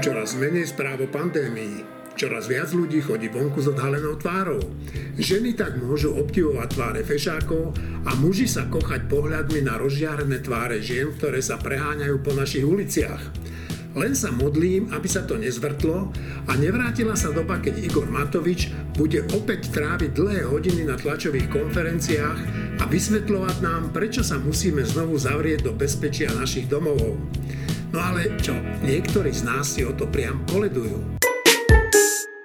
[0.00, 1.84] čoraz menej správ o pandémii.
[2.16, 4.60] Čoraz viac ľudí chodí vonku s odhalenou tvárou.
[5.20, 7.76] Ženy tak môžu obdivovať tváre fešákov
[8.08, 13.20] a muži sa kochať pohľadmi na rozžiarené tváre žien, ktoré sa preháňajú po našich uliciach.
[13.92, 16.08] Len sa modlím, aby sa to nezvrtlo
[16.48, 22.40] a nevrátila sa doba, keď Igor Matovič bude opäť tráviť dlhé hodiny na tlačových konferenciách
[22.80, 27.20] a vysvetľovať nám, prečo sa musíme znovu zavrieť do bezpečia našich domovov.
[27.90, 28.54] No ale čo,
[28.86, 31.18] niektorí z nás si o to priam koledujú.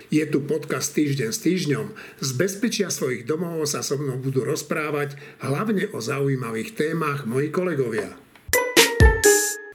[0.10, 1.86] Je tu podcast Týždeň s týždňom.
[2.18, 5.14] Z bezpečia svojich domov sa so mnou budú rozprávať
[5.46, 8.18] hlavne o zaujímavých témach moji kolegovia.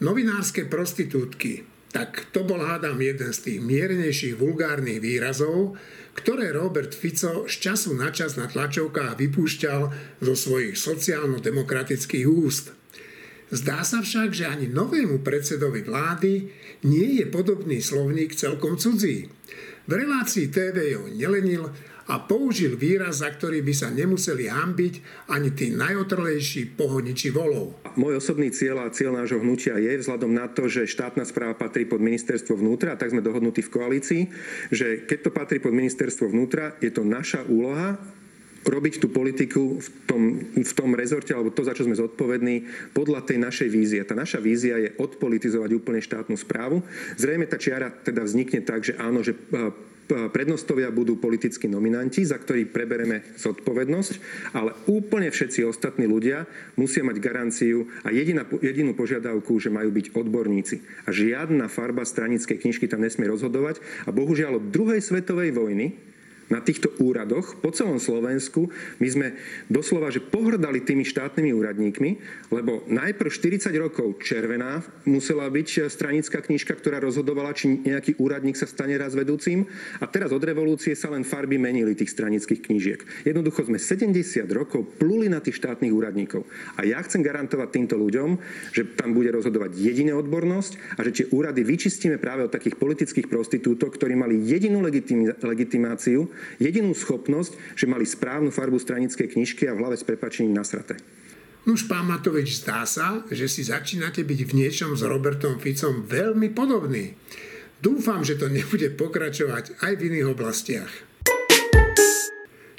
[0.03, 1.63] Novinárske prostitútky.
[1.95, 5.79] Tak to bol hádam jeden z tých miernejších vulgárnych výrazov,
[6.19, 9.81] ktoré Robert Fico z času na čas na tlačovkách vypúšťal
[10.19, 12.80] zo svojich sociálno-demokratických úst.
[13.51, 16.47] Zdá sa však, že ani novému predsedovi vlády
[16.87, 19.27] nie je podobný slovník celkom cudzí.
[19.91, 21.67] V relácii TV ho nelenil
[22.11, 24.95] a použil výraz, za ktorý by sa nemuseli hambiť
[25.31, 27.79] ani tí najotrlejší pohoniči volov.
[27.95, 31.87] Môj osobný cieľ a cieľ nášho hnutia je, vzhľadom na to, že štátna správa patrí
[31.87, 34.23] pod ministerstvo vnútra, tak sme dohodnutí v koalícii,
[34.75, 37.99] že keď to patrí pod ministerstvo vnútra, je to naša úloha
[38.61, 40.23] robiť tú politiku v tom,
[40.53, 44.01] v tom rezorte, alebo to, za čo sme zodpovední, podľa tej našej vízie.
[44.05, 46.85] Tá naša vízia je odpolitizovať úplne štátnu správu.
[47.17, 49.33] Zrejme tá čiara teda vznikne tak, že áno, že
[50.11, 54.13] prednostovia budú politickí nominanti, za ktorých prebereme zodpovednosť,
[54.59, 60.11] ale úplne všetci ostatní ľudia musia mať garanciu a jediná, jedinú požiadavku, že majú byť
[60.11, 60.83] odborníci.
[61.07, 63.79] A žiadna farba stranickej knižky tam nesmie rozhodovať.
[64.05, 65.95] A bohužiaľ od druhej svetovej vojny
[66.51, 68.69] na týchto úradoch po celom Slovensku
[68.99, 69.27] my sme
[69.71, 72.11] doslova, že pohrdali tými štátnymi úradníkmi,
[72.51, 78.67] lebo najprv 40 rokov červená musela byť stranická knižka, ktorá rozhodovala, či nejaký úradník sa
[78.67, 79.65] stane raz vedúcim
[80.03, 83.01] a teraz od revolúcie sa len farby menili tých stranických knížiek.
[83.23, 86.43] Jednoducho sme 70 rokov pluli na tých štátnych úradníkov.
[86.75, 88.35] A ja chcem garantovať týmto ľuďom,
[88.75, 93.31] že tam bude rozhodovať jediná odbornosť a že tie úrady vyčistíme práve od takých politických
[93.31, 96.27] prostitútov, ktorí mali jedinú legitimáciu
[96.59, 100.97] jedinú schopnosť, že mali správnu farbu stranickej knižky a v hlave s prepačením nasraté.
[101.69, 106.57] Nuž, pán Matovič, zdá sa, že si začínate byť v niečom s Robertom Ficom veľmi
[106.57, 107.13] podobný.
[107.85, 110.93] Dúfam, že to nebude pokračovať aj v iných oblastiach.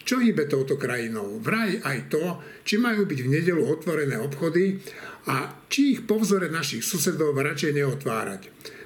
[0.01, 1.39] Čo hýbe touto krajinou?
[1.39, 4.81] Vraj aj to, či majú byť v nedelu otvorené obchody
[5.29, 8.41] a či ich po vzore našich susedov radšej neotvárať.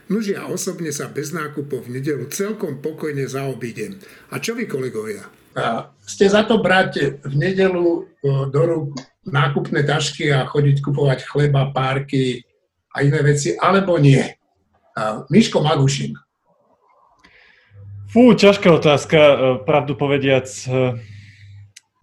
[0.05, 3.97] Nuž ja osobne sa bez nákupov v nedelu celkom pokojne zaobídem.
[4.29, 5.25] A čo vy, kolegovia?
[5.57, 8.89] A ste za to brať v nedelu e, do rúk
[9.25, 12.45] nákupné tašky a chodiť kupovať chleba, párky
[12.93, 14.21] a iné veci, alebo nie?
[14.93, 16.13] A Miško Magušin.
[18.13, 20.45] Fú, ťažká otázka, e, pravdu povediac.
[20.45, 21.01] E,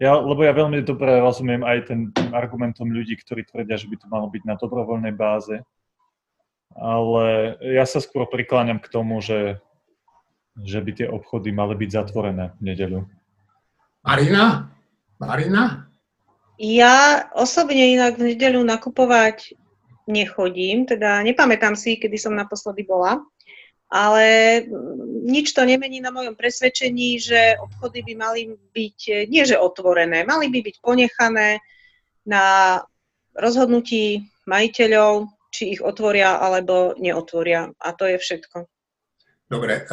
[0.03, 4.11] ja, lebo ja veľmi dobre rozumiem aj ten argumentom ľudí, ktorí tvrdia, že by to
[4.11, 5.63] malo byť na dobrovoľnej báze
[6.73, 9.61] ale ja sa skôr prikláňam k tomu, že,
[10.61, 12.99] že by tie obchody mali byť zatvorené v nedeľu.
[14.03, 14.73] Marina?
[15.21, 15.87] Marina?
[16.59, 19.57] Ja osobne inak v nedeľu nakupovať
[20.05, 23.23] nechodím, teda nepamätám si, kedy som naposledy bola,
[23.87, 24.25] ale
[25.23, 28.41] nič to nemení na mojom presvedčení, že obchody by mali
[28.73, 31.63] byť, nie že otvorené, mali by byť ponechané
[32.27, 32.79] na
[33.37, 37.69] rozhodnutí majiteľov, či ich otvoria alebo neotvoria.
[37.77, 38.65] A to je všetko.
[39.45, 39.85] Dobre,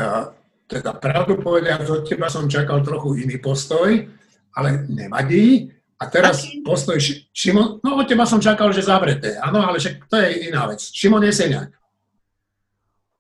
[0.65, 4.09] teda pravdu povedať, od teba som čakal trochu iný postoj,
[4.57, 5.69] ale nevadí.
[6.01, 6.65] A teraz Aký?
[6.65, 6.97] postoj
[7.37, 10.81] Šimon, no od teba som čakal, že zavreté, áno, ale však to je iná vec.
[10.81, 11.77] Šimon Jeseniak.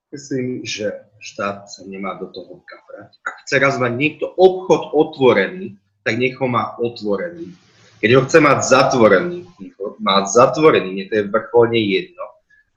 [0.09, 3.21] Myslím, že štát sa nemá do toho kaprať.
[3.21, 7.53] Ak chce raz mať niekto obchod otvorený, tak nech ho má otvorený.
[8.01, 12.25] Keď ho chce mať zatvorený, nech ho má zatvorený, nie to je vrcholne jedno.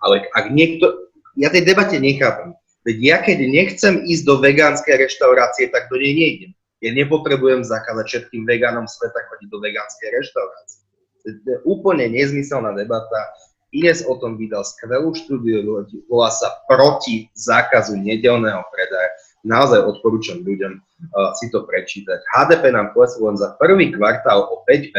[0.03, 1.09] Ale ak niekto,
[1.39, 2.53] ja tej debate nechápem.
[2.83, 6.51] Veď ja keď nechcem ísť do vegánskej reštaurácie, tak do nej nejdem.
[6.83, 10.83] Ja nepotrebujem zakázať všetkým vegánom sveta chodiť do vegánskej reštaurácie.
[11.23, 13.31] To je úplne nezmyselná debata.
[13.71, 19.09] Ines o tom vydal skvelú štúdiu, volá sa proti zákazu nedelného predaja.
[19.47, 22.21] Naozaj odporúčam ľuďom uh, si to prečítať.
[22.35, 24.93] HDP nám kleslo len za prvý kvartál o 5%,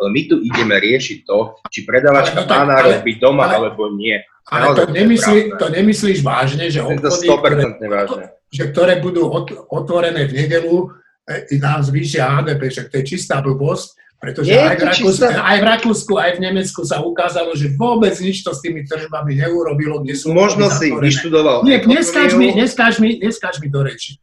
[0.00, 3.92] ale my tu ideme riešiť to, či predávačka no, má nárok byť doma ale, alebo
[3.92, 4.16] nie.
[4.48, 8.24] Ale to, nemyslí, to nemyslíš vážne, že obchody, ktoré, vážne.
[8.48, 9.28] Že ktoré budú
[9.68, 10.90] otvorené v nedelu,
[11.28, 15.64] e, nám zvýšia HDP, však to je čistá blbosť, Pretože aj v, Rakúsku, aj v
[15.64, 20.04] Rakúsku, aj v Nemecku sa ukázalo, že vôbec nič to s tými tržbami neurobilo.
[20.04, 21.08] Kde sú Možno si zatvorené.
[21.08, 21.58] vyštudoval.
[21.64, 24.20] Nie, neskáž mi, neskáž, mi, neskáž mi do reči.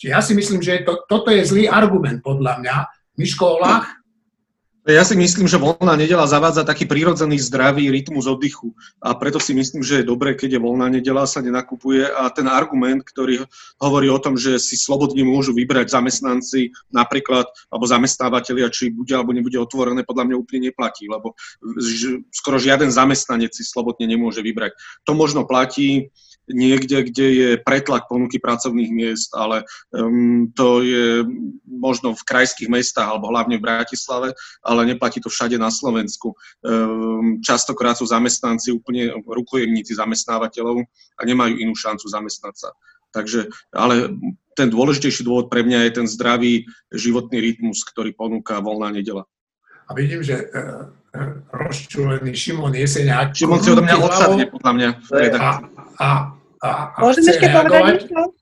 [0.00, 2.76] Čiže ja si myslím, že to, toto je zlý argument podľa mňa.
[3.20, 3.84] My v školách
[4.84, 9.56] ja si myslím, že voľná nedela zavádza taký prírodzený zdravý rytmus oddychu a preto si
[9.56, 13.48] myslím, že je dobré, keď je voľná nedela, sa nenakupuje a ten argument, ktorý
[13.80, 19.32] hovorí o tom, že si slobodne môžu vybrať zamestnanci napríklad, alebo zamestnávateľia, či bude alebo
[19.32, 21.32] nebude otvorené, podľa mňa úplne neplatí, lebo
[22.28, 24.76] skoro žiaden zamestnanec si slobodne nemôže vybrať.
[25.08, 26.12] To možno platí
[26.50, 31.24] niekde, kde je pretlak ponuky pracovných miest, ale um, to je
[31.64, 34.28] možno v krajských mestách alebo hlavne v Bratislave,
[34.60, 36.36] ale neplatí to všade na Slovensku.
[36.60, 40.84] Um, častokrát sú zamestnanci úplne rukojemníci zamestnávateľov
[41.16, 42.70] a nemajú inú šancu zamestnať sa.
[43.14, 44.10] Takže, ale
[44.58, 49.22] ten dôležitejší dôvod pre mňa je ten zdravý životný rytmus, ktorý ponúka voľná nedela.
[49.86, 50.90] A vidím, že uh,
[51.54, 53.36] rozčulený Šimon Jeseniak...
[53.38, 54.88] Šimon si odo mňa odsadne, podľa mňa.
[55.38, 55.50] A,
[55.98, 58.34] a, a, a Môžem ešte povedať niečo?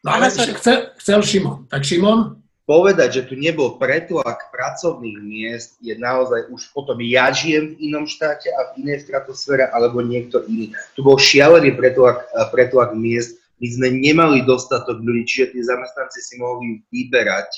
[0.00, 1.68] No, ale chcel, chcel Šimon.
[1.68, 2.40] Tak Šimon?
[2.64, 8.06] Povedať, že tu nebol pretlak pracovných miest, je naozaj už potom ja žijem v inom
[8.06, 10.70] štáte a v inej stratosfére, alebo niekto iný.
[10.94, 13.42] Tu bol šialený pretlak, pretlak miest.
[13.58, 17.50] My sme nemali dostatok ľudí, čiže tí zamestnanci si mohli vyberať.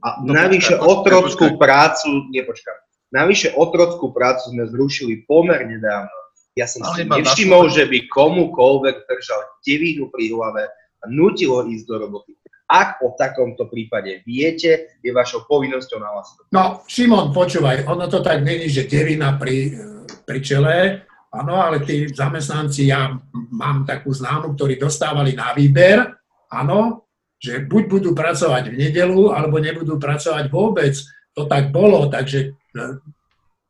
[0.00, 1.60] A no, navyše počkaj, otrockú počkaj.
[1.60, 2.78] prácu, nepočkám,
[3.12, 6.18] navyše otrockú prácu sme zrušili pomerne dávno
[6.58, 10.66] ja som si nevšimol, že by komukoľvek držal devinu pri hlave
[10.98, 12.34] a nutilo ísť do roboty.
[12.68, 16.36] Ak o takomto prípade viete, je vašou povinnosťou na vás.
[16.52, 19.72] No, Šimon, počúvaj, ono to tak není, že devina pri,
[20.28, 20.76] pri čele,
[21.32, 23.08] áno, ale tí zamestnanci, ja
[23.56, 26.12] mám takú známu, ktorí dostávali na výber,
[26.52, 27.08] áno,
[27.40, 30.92] že buď budú pracovať v nedelu, alebo nebudú pracovať vôbec.
[31.38, 32.52] To tak bolo, takže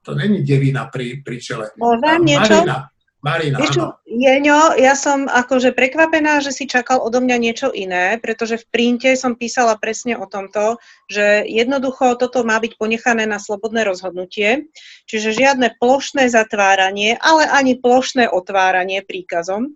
[0.03, 1.67] to není devina pri, pri čele.
[1.77, 2.65] Môžem niečo?
[2.65, 2.79] Marina,
[3.19, 8.15] Marina, Vieš čo, Jeňo, ja som akože prekvapená, že si čakal odo mňa niečo iné,
[8.23, 10.79] pretože v printe som písala presne o tomto,
[11.11, 14.71] že jednoducho toto má byť ponechané na slobodné rozhodnutie,
[15.11, 19.75] čiže žiadne plošné zatváranie, ale ani plošné otváranie príkazom.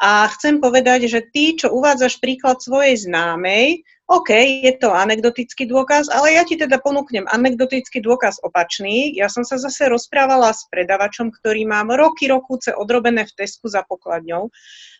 [0.00, 4.34] A chcem povedať, že ty, čo uvádzaš príklad svojej známej, OK,
[4.66, 9.14] je to anekdotický dôkaz, ale ja ti teda ponúknem anekdotický dôkaz opačný.
[9.14, 13.86] Ja som sa zase rozprávala s predavačom, ktorý mám roky, rokúce odrobené v Tesku za
[13.86, 14.50] pokladňou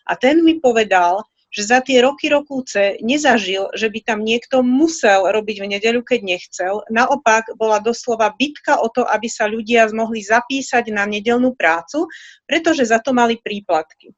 [0.07, 5.27] a ten mi povedal, že za tie roky, rokúce nezažil, že by tam niekto musel
[5.27, 6.79] robiť v nedeľu, keď nechcel.
[6.87, 12.07] Naopak bola doslova bitka o to, aby sa ľudia mohli zapísať na nedelnú prácu,
[12.47, 14.15] pretože za to mali príplatky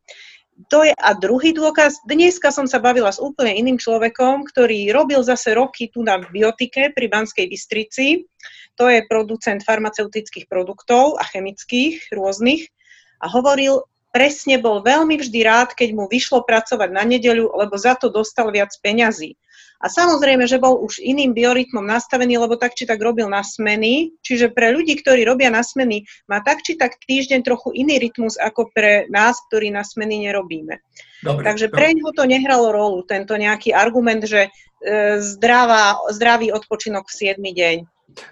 [0.70, 2.04] to je a druhý dôkaz.
[2.06, 6.94] Dneska som sa bavila s úplne iným človekom, ktorý robil zase roky tu na biotike
[6.94, 8.28] pri Banskej Bystrici.
[8.78, 12.70] To je producent farmaceutických produktov a chemických rôznych.
[13.24, 17.98] A hovoril, presne bol veľmi vždy rád, keď mu vyšlo pracovať na nedeľu, lebo za
[17.98, 19.38] to dostal viac peňazí.
[19.84, 24.16] A samozrejme, že bol už iným biorytmom nastavený, lebo tak či tak robil na smeny.
[24.24, 28.40] Čiže pre ľudí, ktorí robia na smeny, má tak či tak týždeň trochu iný rytmus
[28.40, 30.80] ako pre nás, ktorí na smeny nerobíme.
[31.20, 37.04] Dobre, Takže pre ňoho to nehralo rolu, tento nejaký argument, že e, zdravá, zdravý odpočinok
[37.12, 37.78] v 7 deň.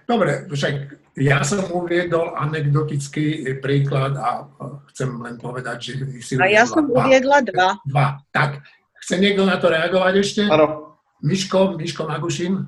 [0.07, 0.75] Dobre, však
[1.19, 4.47] ja som uviedol anekdotický príklad a
[4.91, 5.93] chcem len povedať, že
[6.23, 7.75] si A ja som uviedla dva.
[7.83, 8.07] Dva.
[8.31, 8.63] Tak,
[9.03, 10.41] chce niekto na to reagovať ešte?
[10.47, 10.90] Áno.
[11.21, 12.65] Miško, Miško Magušin.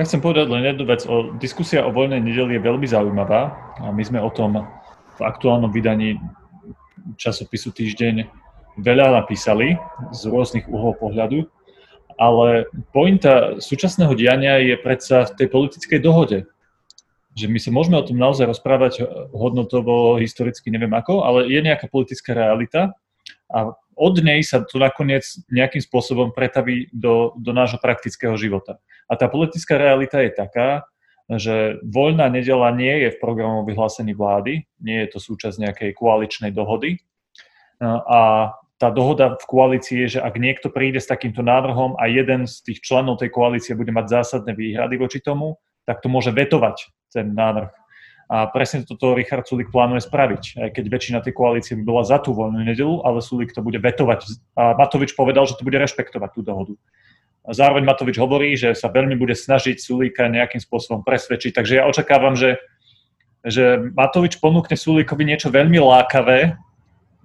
[0.00, 1.04] Ja chcem povedať len jednu vec.
[1.04, 3.52] O, diskusia o voľnej nedeli je veľmi zaujímavá
[3.84, 4.64] a my sme o tom
[5.16, 6.16] v aktuálnom vydaní
[7.20, 8.24] časopisu Týždeň
[8.80, 9.76] veľa napísali
[10.14, 11.44] z rôznych uhlov pohľadu,
[12.16, 12.64] ale
[12.96, 16.48] pointa súčasného diania je predsa v tej politickej dohode.
[17.36, 19.04] Že my sa môžeme o tom naozaj rozprávať
[19.36, 22.96] hodnotovo, historicky, neviem ako, ale je nejaká politická realita
[23.52, 28.80] a od nej sa to nakoniec nejakým spôsobom pretaví do, do nášho praktického života.
[29.04, 30.88] A tá politická realita je taká,
[31.30, 36.50] že voľná nedela nie je v programovom vyhlásení vlády, nie je to súčasť nejakej koaličnej
[36.50, 36.98] dohody.
[37.84, 42.48] A tá dohoda v koalícii je, že ak niekto príde s takýmto návrhom a jeden
[42.48, 46.88] z tých členov tej koalície bude mať zásadné výhrady voči tomu, tak to môže vetovať
[47.12, 47.68] ten návrh.
[48.30, 52.22] A presne toto Richard Sulik plánuje spraviť, aj keď väčšina tej koalície by bola za
[52.22, 54.22] tú voľnú nedelu, ale Sulik to bude vetovať.
[54.54, 56.78] A Matovič povedal, že to bude rešpektovať tú dohodu.
[57.42, 61.58] A zároveň Matovič hovorí, že sa veľmi bude snažiť Sulíka nejakým spôsobom presvedčiť.
[61.58, 62.62] Takže ja očakávam, že,
[63.42, 66.54] že Matovič ponúkne Sulíkovi niečo veľmi lákavé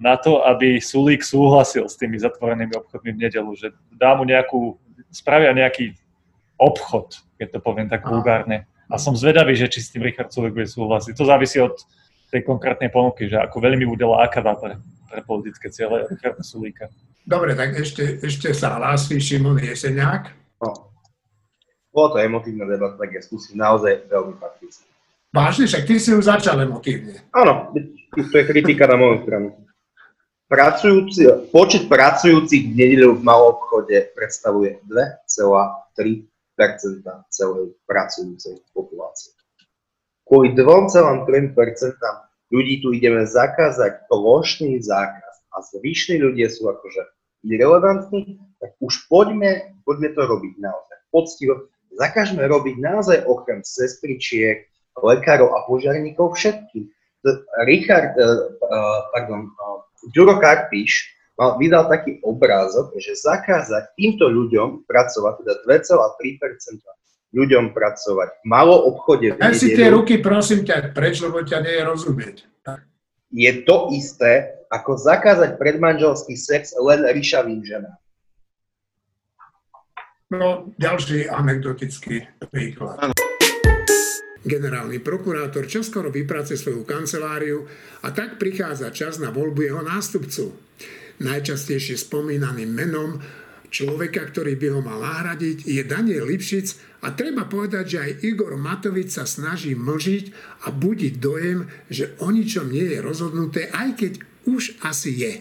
[0.01, 3.53] na to, aby Sulík súhlasil s tými zatvorenými obchodmi v nedelu.
[3.53, 4.81] Že dá mu nejakú,
[5.13, 5.93] spravia nejaký
[6.57, 10.53] obchod, keď to poviem tak vulgárne A som zvedavý, že či s tým Richard Sulík
[10.53, 11.13] bude súhlasiť.
[11.17, 11.73] To závisí od
[12.29, 14.77] tej konkrétnej ponuky, že ako veľmi bude lákavá pre,
[15.09, 16.89] pre politické ciele Richarda Sulíka.
[17.25, 20.29] Dobre, tak ešte, ešte sa hlási Šimon Jeseniak.
[20.61, 20.93] No.
[21.89, 24.85] Bolo to emotívna debata, tak ja skúsim naozaj veľmi fakticky.
[25.31, 27.23] Vážne, však ty si ju začal emotívne.
[27.31, 27.71] Áno,
[28.13, 29.47] to je kritika na moju stranu.
[30.45, 36.34] Pracujúci, počet pracujúcich v nedelu v malom obchode predstavuje 2,3
[37.29, 39.35] celej pracujúcej populácie.
[40.25, 41.53] Kvôli 2,3%
[42.49, 47.01] ľudí tu ideme zakázať plošný zákaz a zvyšní ľudia sú akože
[47.45, 51.53] irrelevantní, tak už poďme, poďme to robiť naozaj poctivo.
[51.95, 54.67] Zakažme robiť naozaj okrem sestričiek,
[54.99, 56.89] lekárov a požiarníkov všetkým.
[57.65, 59.81] Richard, uh, uh, pardon, uh,
[60.13, 68.29] Ďuro Karpiš mal, vydal taký obrázok, že zakázať týmto ľuďom pracovať, teda 2,3% ľuďom pracovať
[68.41, 69.35] v malom obchode.
[69.35, 72.37] Daj si tie ruky, prosím ťa, preč, lebo ťa nie je rozumieť.
[73.35, 77.99] Je to isté, ako zakázať predmanželský sex len ríšavým ženám.
[80.31, 82.97] No, ďalší anekdotický príklad.
[82.97, 83.13] Ano.
[84.45, 87.65] Generálny prokurátor čoskoro vyprace svoju kanceláriu
[88.05, 90.64] a tak prichádza čas na voľbu jeho nástupcu.
[91.21, 93.23] Najčastejšie spomínaným menom
[93.71, 98.55] človeka, ktorý by ho mal nahradiť, je Daniel Lipšic a treba povedať, že aj Igor
[98.55, 100.25] Matovič sa snaží mlžiť
[100.63, 104.13] a budiť dojem, že o ničom nie je rozhodnuté, aj keď
[104.47, 105.33] už asi je.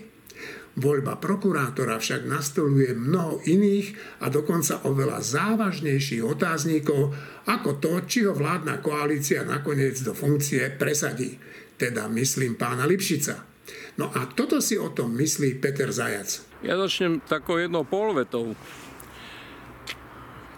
[0.75, 7.15] Voľba prokurátora však nastoluje mnoho iných a dokonca oveľa závažnejších otáznikov
[7.47, 11.39] ako to, či ho vládna koalícia nakoniec do funkcie presadí.
[11.79, 13.54] Teda myslím pána Lipšica.
[13.95, 16.43] No a toto si o tom myslí Peter Zajac.
[16.67, 18.59] Ja začnem takou jednou polvetou,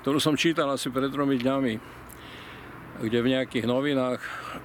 [0.01, 1.75] ktorú som čítal asi pred tromi dňami,
[3.05, 4.23] kde v nejakých novinách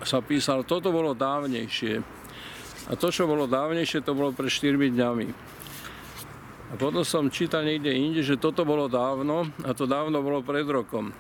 [0.07, 1.99] sa písalo, toto bolo dávnejšie.
[2.87, 5.27] A to, čo bolo dávnejšie, to bolo pred 4 dňami.
[6.71, 10.63] A potom som čítal niekde inde, že toto bolo dávno a to dávno bolo pred
[10.63, 11.11] rokom.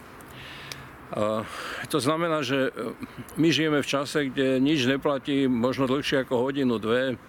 [1.91, 2.95] To znamená, že e,
[3.35, 7.19] my žijeme v čase, kde nič neplatí možno dlhšie ako hodinu, dve,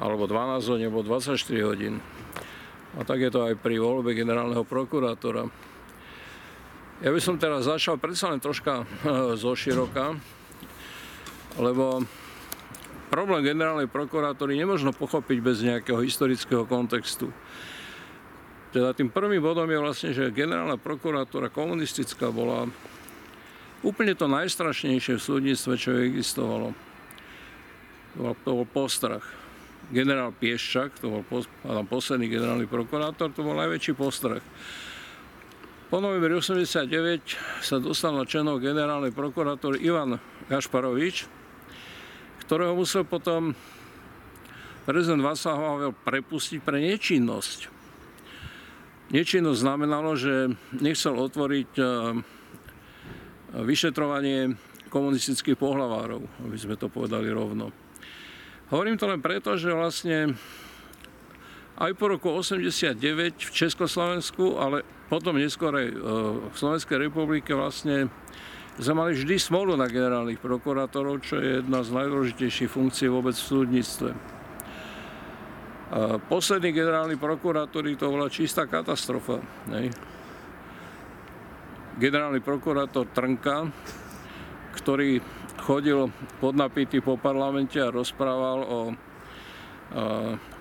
[0.00, 1.36] alebo 12 hodín, alebo 24
[1.68, 2.00] hodín.
[2.96, 5.44] A tak je to aj pri voľbe generálneho prokurátora.
[7.04, 10.16] Ja by som teraz začal predsa len troška e, zo široka,
[11.60, 12.00] lebo
[13.12, 17.28] problém generálnej prokurátory nemôžno pochopiť bez nejakého historického kontextu.
[18.72, 22.72] Teda tým prvým bodom je vlastne, že generálna prokuratúra komunistická bola
[23.82, 26.74] úplne to najstrašnejšie v súdnictve, čo existovalo.
[28.18, 29.26] To bol, postrach.
[29.90, 31.44] Generál Pieščak, to bol pos,
[31.90, 34.44] posledný generálny prokurátor, to bol najväčší postrach.
[35.92, 36.88] Po novembri 89
[37.60, 40.16] sa dostal na členov generálnej prokurátor Ivan
[40.48, 41.28] Gašparovič,
[42.48, 43.52] ktorého musel potom
[44.88, 47.68] prezident Václav Havel prepustiť pre nečinnosť.
[49.12, 51.70] Nečinnosť znamenalo, že nechcel otvoriť
[53.52, 54.56] vyšetrovanie
[54.88, 57.72] komunistických pohlavárov, aby sme to povedali rovno.
[58.72, 60.32] Hovorím to len preto, že vlastne
[61.76, 62.96] aj po roku 89
[63.36, 65.96] v Československu, ale potom neskôr aj eh,
[66.48, 68.08] v Slovenskej republike vlastne
[68.80, 73.44] sme mali vždy smolu na generálnych prokurátorov, čo je jedna z najdôležitejších funkcií vôbec v
[73.44, 74.10] súdnictve.
[75.92, 79.44] A posledný generálny prokurátor to bola čistá katastrofa.
[79.68, 79.92] Ne?
[81.92, 83.68] Generálny prokurátor Trnka,
[84.80, 85.20] ktorý
[85.60, 86.08] chodil
[86.40, 88.78] podnapitý po parlamente a rozprával o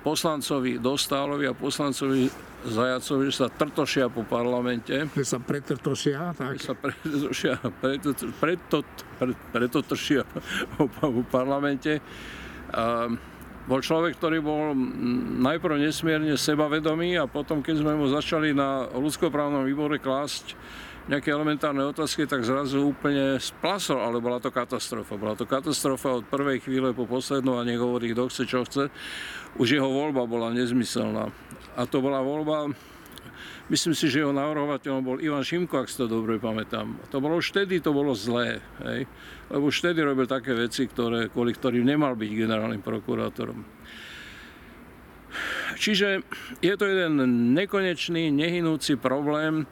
[0.04, 2.28] poslancovi Dostálovi a poslancovi
[2.62, 4.94] Zajacovi, že sa trtošia po parlamente.
[5.16, 6.60] Že sa pretrtošia, tak?
[6.60, 8.78] Že sa pretrtošia, preto, preto,
[9.56, 10.28] preto tršia
[10.78, 12.04] po, po parlamente.
[12.76, 13.08] A
[13.66, 14.76] bol človek, ktorý bol
[15.42, 20.54] najprv nesmierne sebavedomý a potom, keď sme mu začali na ľudskoprávnom výbore klásť
[21.12, 25.20] nejaké elementárne otázky, tak zrazu úplne splasol, ale bola to katastrofa.
[25.20, 28.88] Bola to katastrofa od prvej chvíle po poslednú a nech kto chce, čo chce.
[29.60, 31.28] Už jeho voľba bola nezmyselná.
[31.76, 32.72] A to bola voľba,
[33.68, 36.96] myslím si, že jeho navrhovateľom bol Ivan Šimko, ak si to dobre pamätám.
[37.12, 39.04] To bolo už vtedy, to bolo zlé, hej?
[39.52, 43.60] lebo už vtedy robil také veci, ktoré, kvôli ktorým nemal byť generálnym prokurátorom.
[45.76, 46.24] Čiže
[46.60, 47.20] je to jeden
[47.56, 49.68] nekonečný, nehynúci problém,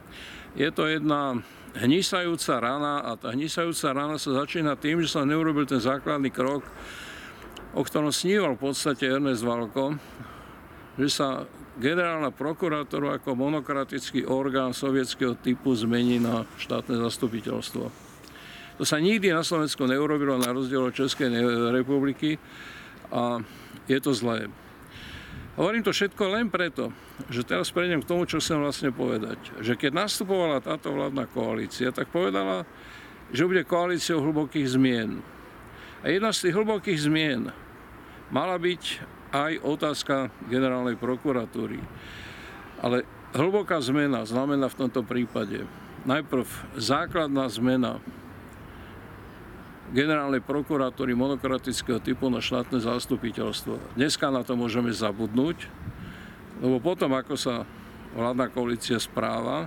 [0.57, 1.41] je to jedna
[1.77, 6.65] hnisajúca rana a tá hnisajúca rana sa začína tým, že sa neurobil ten základný krok,
[7.77, 9.93] o ktorom sníval v podstate Ernest Valko,
[10.97, 11.45] že sa
[11.79, 18.09] generálna prokurátora ako monokratický orgán sovietského typu zmení na štátne zastupiteľstvo.
[18.79, 21.31] To sa nikdy na Slovensku neurobilo na rozdiel od Českej
[21.75, 22.39] republiky
[23.11, 23.43] a
[23.87, 24.47] je to zlé.
[25.59, 26.87] Hovorím to všetko len preto,
[27.27, 29.59] že teraz prejdem k tomu, čo chcem vlastne povedať.
[29.59, 32.63] Že keď nastupovala táto vládna koalícia, tak povedala,
[33.35, 35.19] že bude koalíciou hlbokých zmien.
[35.99, 37.51] A jedna z tých hlbokých zmien
[38.31, 38.83] mala byť
[39.35, 41.83] aj otázka generálnej prokuratúry.
[42.79, 43.03] Ale
[43.35, 45.67] hlboká zmena znamená v tomto prípade
[46.07, 46.47] najprv
[46.79, 47.99] základná zmena
[49.89, 53.97] generálnej prokuratúry monokratického typu na štátne zastupiteľstvo.
[53.97, 55.65] Dneska na to môžeme zabudnúť,
[56.61, 57.65] lebo potom, ako sa
[58.13, 59.65] vládna koalícia správa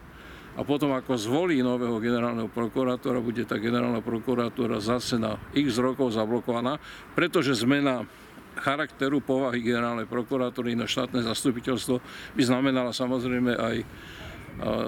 [0.52, 6.14] a potom, ako zvolí nového generálneho prokurátora, bude tá generálna prokuratúra zase na x rokov
[6.14, 6.78] zablokovaná,
[7.16, 8.06] pretože zmena
[8.52, 11.96] charakteru povahy generálnej prokuratúry na štátne zastupiteľstvo
[12.36, 13.76] by znamenala samozrejme aj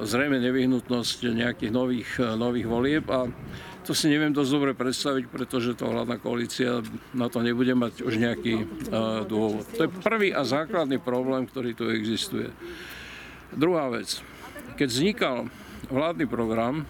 [0.04, 3.24] zrejme nevyhnutnosť nejakých nových, nových volieb a
[3.84, 6.80] to si neviem dosť dobre predstaviť, pretože to vládna koalícia
[7.12, 9.68] na to nebude mať už nejaký uh, dôvod.
[9.76, 12.48] To je prvý a základný problém, ktorý tu existuje.
[13.52, 14.24] Druhá vec.
[14.74, 15.36] Keď vznikal
[15.92, 16.88] vládny program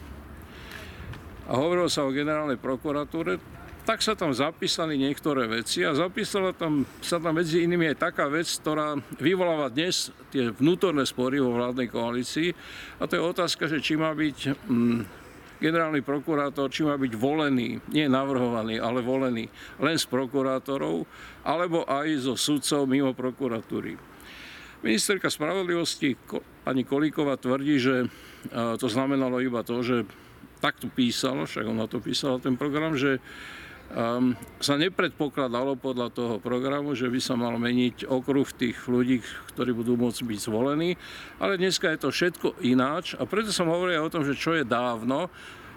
[1.45, 3.43] a hovorilo sa o generálnej prokuratúre,
[3.85, 8.33] tak sa tam zapísali niektoré veci a zapísala tam, sa tam medzi inými aj taká
[8.33, 12.57] vec, ktorá vyvoláva dnes tie vnútorné spory vo vládnej koalícii
[12.97, 15.24] a to je otázka, že či má byť mm,
[15.65, 19.49] generálny prokurátor, či má byť volený, nie navrhovaný, ale volený
[19.81, 21.09] len z prokurátorov,
[21.41, 23.97] alebo aj zo sudcov mimo prokuratúry.
[24.85, 26.13] Ministerka spravodlivosti
[26.61, 28.05] pani Kolíková tvrdí, že
[28.53, 30.05] to znamenalo iba to, že
[30.61, 33.17] takto písalo, však ona to písala ten program, že
[33.93, 39.21] um, sa nepredpokladalo podľa toho programu, že by sa mal meniť okruh tých ľudí,
[39.53, 40.97] ktorí budú môcť byť zvolení,
[41.37, 44.65] ale dneska je to všetko ináč a preto som hovoril o tom, že čo je
[44.65, 45.29] dávno,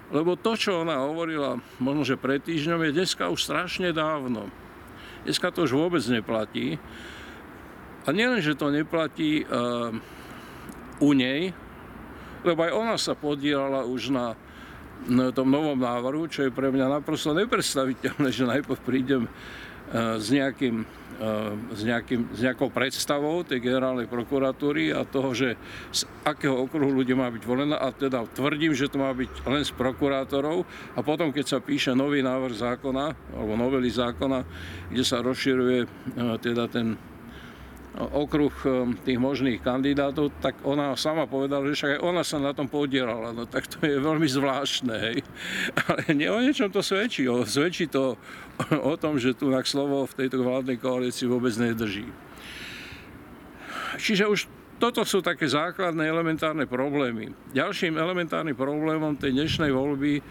[0.08, 4.48] lebo to, čo ona hovorila možno, že pred týždňom, je dneska už strašne dávno.
[5.28, 6.80] Dneska to už vôbec neplatí.
[8.08, 9.92] A nielen, že to neplatí uh,
[10.96, 11.52] u nej,
[12.40, 14.32] lebo aj ona sa podielala už na,
[15.06, 20.34] na tom novom návrhu, čo je pre mňa naprosto nepredstaviteľné, že najprv prídem uh, s
[20.34, 20.82] nejakým
[21.18, 25.58] Eh, s, nejakým, s nejakou predstavou tej generálnej prokuratúry a toho, že
[25.90, 29.66] z akého okruhu ľudia má byť volená a teda tvrdím, že to má byť len
[29.66, 30.62] z prokurátorov.
[30.94, 34.46] A potom, keď sa píše nový návrh zákona alebo novely zákona,
[34.94, 35.88] kde sa rozširuje eh,
[36.38, 36.94] teda ten
[37.98, 42.54] okruh um, tých možných kandidátov, tak ona sama povedala, že však aj ona sa na
[42.54, 43.34] tom podielala.
[43.34, 45.16] No tak to je veľmi zvláštne, hej.
[45.90, 47.26] Ale nie o niečom to svedčí.
[47.26, 48.14] O, svedčí to
[48.90, 52.06] o tom, že tu slovo v tejto vládnej koalícii vôbec nedrží.
[53.98, 54.46] Čiže už
[54.78, 57.34] toto sú také základné elementárne problémy.
[57.50, 60.22] Ďalším elementárnym problémom tej dnešnej voľby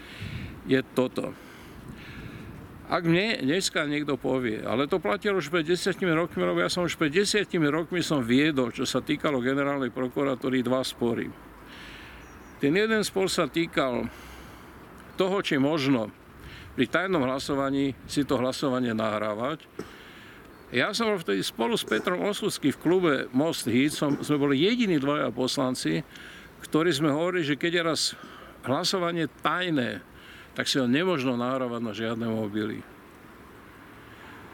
[0.64, 1.47] je toto
[2.88, 6.88] ak mne dneska niekto povie, ale to platilo už pred desiatimi rokmi, lebo ja som
[6.88, 11.28] už pred desiatimi rokmi som viedol, čo sa týkalo generálnej prokuratúry, dva spory.
[12.58, 14.08] Ten jeden spor sa týkal
[15.20, 16.08] toho, či možno
[16.74, 19.68] pri tajnom hlasovaní si to hlasovanie nahrávať.
[20.72, 24.64] Ja som bol vtedy spolu s Petrom Osudsky v klube Most Hit, som, sme boli
[24.64, 26.04] jediní dvaja poslanci,
[26.64, 28.00] ktorí sme hovorili, že keď je raz
[28.64, 30.04] hlasovanie tajné,
[30.58, 32.82] tak si ho nemožno nahrávať na žiadne mobily.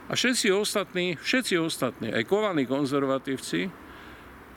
[0.05, 3.73] A všetci ostatní, všetci ostatní, aj kovaní konzervatívci,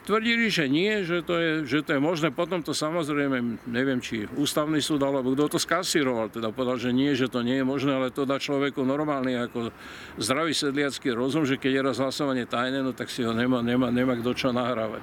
[0.03, 2.35] tvrdili, že nie, že to, je, že to je možné.
[2.35, 7.15] Potom to samozrejme, neviem, či ústavný súd, alebo kto to skasíroval, teda povedal, že nie,
[7.15, 9.71] že to nie je možné, ale to dá človeku normálny ako
[10.19, 13.87] zdravý sedliacký rozum, že keď je raz hlasovanie tajné, no tak si ho nemá, nemá,
[13.87, 14.99] nemá kto čo nahrávať.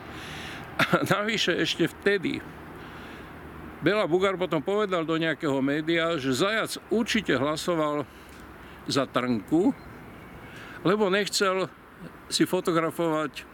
[0.76, 2.44] A navyše ešte vtedy,
[3.84, 8.08] Bela Bugár potom povedal do nejakého média, že Zajac určite hlasoval
[8.88, 9.76] za Trnku,
[10.88, 11.68] lebo nechcel
[12.32, 13.44] si fotografovať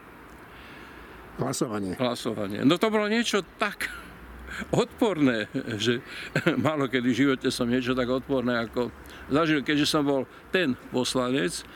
[1.43, 1.99] hlasovanie.
[1.99, 2.63] hlasovanie.
[2.63, 3.91] No to bolo niečo tak
[4.71, 5.51] odporné,
[5.83, 5.99] že
[6.63, 8.95] málo kedy v živote som niečo tak odporné ako
[9.35, 11.67] zažil, keďže som bol ten poslanec,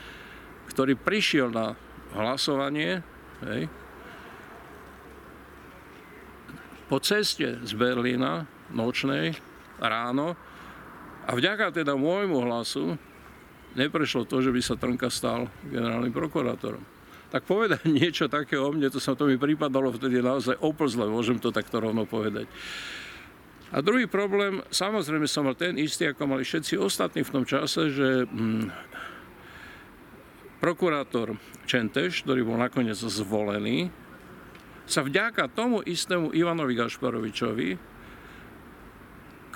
[0.71, 1.75] ktorý prišiel na
[2.15, 3.03] hlasovanie,
[3.51, 3.67] hej,
[6.85, 9.33] po ceste z Berlína nočnej
[9.81, 10.37] ráno
[11.25, 12.97] a vďaka teda môjmu hlasu
[13.75, 16.81] neprešlo to, že by sa Trnka stal generálnym prokurátorom.
[17.29, 21.37] Tak povedať niečo také o mne, to sa to mi prípadalo vtedy naozaj oplzle, môžem
[21.37, 22.47] to takto rovno povedať.
[23.73, 27.91] A druhý problém, samozrejme som mal ten istý, ako mali všetci ostatní v tom čase,
[27.91, 28.71] že hm,
[30.63, 33.89] prokurátor Čenteš, ktorý bol nakoniec zvolený,
[34.85, 37.69] sa vďaka tomu istému Ivanovi Gašparovičovi,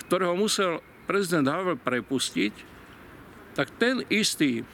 [0.05, 2.53] ktorého musel prezident Havel prepustiť,
[3.53, 4.65] tak ten istý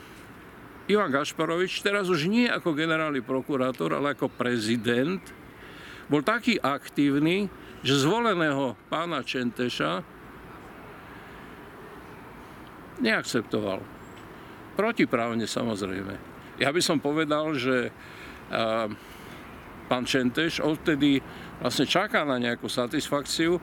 [0.86, 5.20] Ivan Gašparovič, teraz už nie ako generálny prokurátor, ale ako prezident,
[6.06, 7.50] bol taký aktívny,
[7.82, 10.06] že zvoleného pána Čenteša
[13.02, 13.82] neakceptoval.
[14.78, 16.14] Protiprávne samozrejme.
[16.62, 17.90] Ja by som povedal, že
[19.86, 21.22] pán Čenteš odtedy
[21.62, 23.56] vlastne čaká na nejakú satisfakciu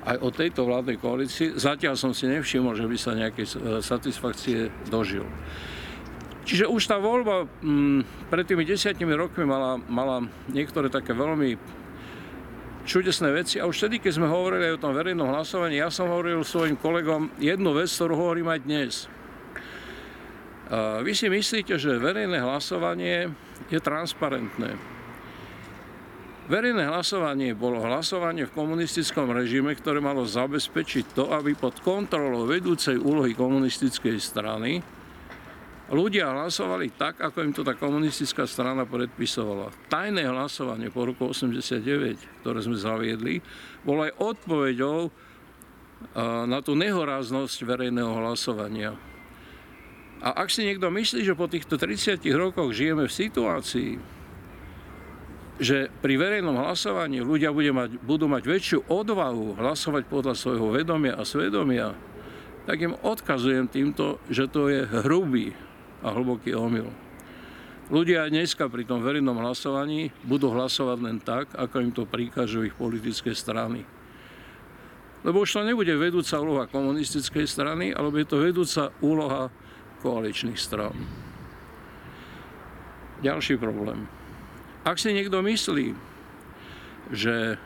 [0.00, 1.56] aj od tejto vládnej koalícii.
[1.56, 3.44] Zatiaľ som si nevšimol, že by sa nejaké
[3.80, 5.24] satisfakcie dožil.
[6.40, 8.02] Čiže už tá voľba m,
[8.32, 11.54] pred tými desiatimi rokmi mala, mala niektoré také veľmi
[12.88, 13.60] čudesné veci.
[13.60, 16.80] A už vtedy, keď sme hovorili aj o tom verejnom hlasovaní, ja som hovoril svojim
[16.80, 18.92] kolegom jednu vec, ktorú hovorím aj dnes.
[21.04, 23.30] Vy si myslíte, že verejné hlasovanie
[23.68, 24.80] je transparentné.
[26.50, 32.98] Verejné hlasovanie bolo hlasovanie v komunistickom režime, ktoré malo zabezpečiť to, aby pod kontrolou vedúcej
[32.98, 34.82] úlohy komunistickej strany
[35.94, 39.70] ľudia hlasovali tak, ako im to tá komunistická strana predpisovala.
[39.86, 43.38] Tajné hlasovanie po roku 89, ktoré sme zaviedli,
[43.86, 45.06] bolo aj odpoveďou
[46.50, 48.98] na tú nehoráznosť verejného hlasovania.
[50.18, 54.18] A ak si niekto myslí, že po týchto 30 rokoch žijeme v situácii,
[55.60, 61.14] že pri verejnom hlasovaní ľudia bude mať, budú mať väčšiu odvahu hlasovať podľa svojho vedomia
[61.14, 61.92] a svedomia,
[62.64, 65.52] tak im odkazujem týmto, že to je hrubý
[66.00, 66.88] a hlboký omyl.
[67.92, 72.64] Ľudia aj dneska pri tom verejnom hlasovaní budú hlasovať len tak, ako im to prikážu
[72.64, 73.84] ich politické strany.
[75.20, 79.52] Lebo už to nebude vedúca úloha komunistickej strany, ale bude to vedúca úloha
[80.00, 80.96] koaličných strán.
[83.20, 84.19] Ďalší problém.
[84.80, 85.92] Ak si niekto myslí,
[87.12, 87.60] že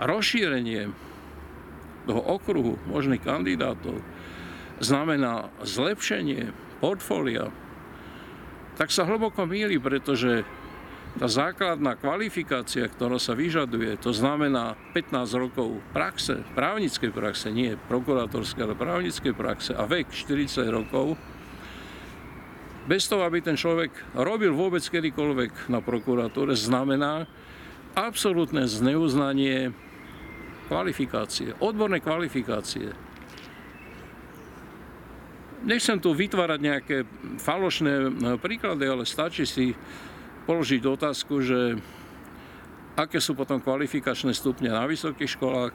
[0.00, 0.88] rozšírenie
[2.08, 4.00] toho okruhu možných kandidátov
[4.80, 7.52] znamená zlepšenie portfólia,
[8.80, 10.48] tak sa hlboko míli, pretože
[11.20, 18.62] tá základná kvalifikácia, ktorá sa vyžaduje, to znamená 15 rokov praxe, právnickej praxe, nie prokurátorskej,
[18.64, 21.18] ale právnickej praxe a vek 40 rokov,
[22.90, 27.30] bez toho, aby ten človek robil vôbec kedykoľvek na prokuratúre, znamená
[27.94, 29.70] absolútne zneuznanie
[30.66, 32.90] kvalifikácie, odborné kvalifikácie.
[35.62, 36.96] Nechcem tu vytvárať nejaké
[37.38, 38.08] falošné e,
[38.42, 39.76] príklady, ale stačí si
[40.50, 41.78] položiť otázku, že
[42.98, 45.72] aké sú potom kvalifikačné stupne na vysokých školách,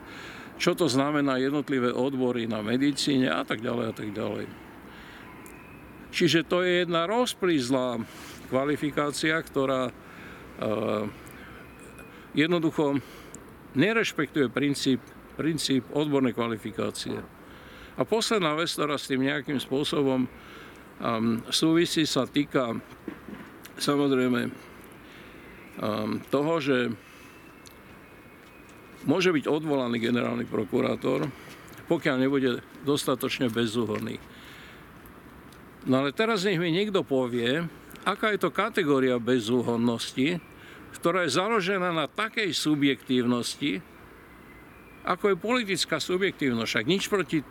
[0.59, 4.64] čo to znamená jednotlivé odbory na medicíne a tak ďalej a tak ďalej.
[6.15, 7.99] Čiže to je jedna rozplízlá
[8.47, 11.03] kvalifikácia, ktorá uh,
[12.31, 13.03] jednoducho
[13.75, 15.03] nerešpektuje princíp,
[15.35, 17.19] princíp odbornej kvalifikácie.
[17.95, 20.27] A posledná vec, ktorá s tým nejakým spôsobom
[21.51, 22.75] súvisí, sa týka
[23.75, 24.47] samozrejme
[26.31, 26.87] toho, že
[29.03, 31.27] môže byť odvolaný generálny prokurátor,
[31.91, 34.19] pokiaľ nebude dostatočne bezúhorný.
[35.85, 37.61] No ale teraz nech mi niekto povie,
[38.05, 40.41] aká je to kategória bezúhonnosti,
[40.97, 43.85] ktorá je založená na takej subjektívnosti,
[45.05, 46.69] ako je politická subjektívnosť.
[46.69, 47.45] Však nič proti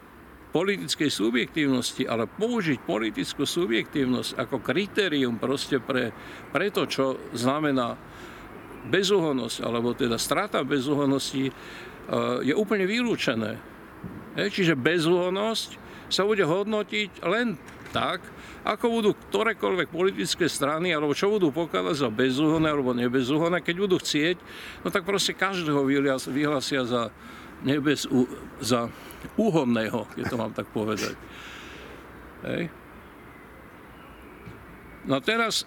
[0.50, 6.14] politickej subjektívnosti, ale použiť politickú subjektívnosť ako kritérium proste pre,
[6.50, 7.98] pre to, čo znamená
[8.90, 11.52] bezúhonnosť, alebo teda strata bezúhonnosti, e,
[12.46, 13.58] je úplne vylúčené.
[14.34, 15.78] Čiže bezúhonnosť
[16.10, 17.58] sa bude hodnotiť len
[17.94, 18.18] tak,
[18.66, 23.96] ako budú ktorékoľvek politické strany, alebo čo budú pokladať za bezúhonné alebo nebezúhonné, keď budú
[24.02, 24.42] chcieť,
[24.82, 25.86] no tak proste každého
[26.34, 27.14] vyhlasia za
[27.62, 28.10] nebez,
[28.58, 28.90] za
[29.38, 31.14] úhonného, keď to mám tak povedať.
[32.42, 32.68] Hej.
[35.06, 35.62] No teraz,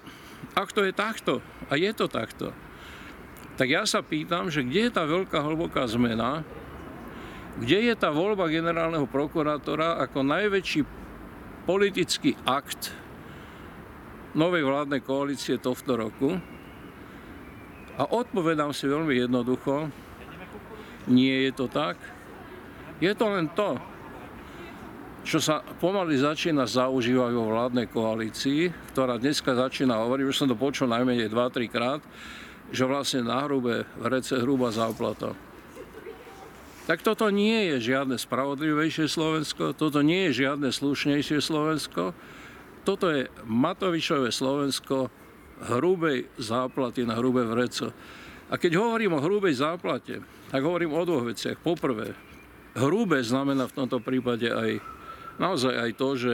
[0.52, 1.40] ak to je takto,
[1.72, 2.52] a je to takto,
[3.56, 6.46] tak ja sa pýtam, že kde je tá veľká hlboká zmena,
[7.58, 10.97] kde je tá voľba generálneho prokurátora ako najväčší
[11.68, 12.96] politický akt
[14.32, 16.40] novej vládnej koalície tohto roku.
[18.00, 19.92] A odpovedám si veľmi jednoducho,
[21.12, 22.00] nie je to tak.
[23.04, 23.76] Je to len to,
[25.28, 30.56] čo sa pomaly začína zaužívať vo vládnej koalícii, ktorá dneska začína hovoriť, už som to
[30.56, 32.02] počul najmenej 2-3 krát,
[32.72, 35.36] že vlastne na hrubé vrece hrubá záplata.
[36.88, 42.16] Tak toto nie je žiadne spravodlivejšie Slovensko, toto nie je žiadne slušnejšie Slovensko,
[42.88, 45.12] toto je Matovičové Slovensko
[45.68, 47.92] hrubej záplaty na hrubé vreco.
[48.48, 51.60] A keď hovorím o hrubej záplate, tak hovorím o dvoch veciach.
[51.60, 52.16] Poprvé,
[52.80, 54.80] hrubé znamená v tomto prípade aj
[55.44, 56.34] naozaj aj to, že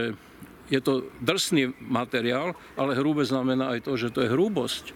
[0.70, 4.94] je to drsný materiál, ale hrubé znamená aj to, že to je hrubosť.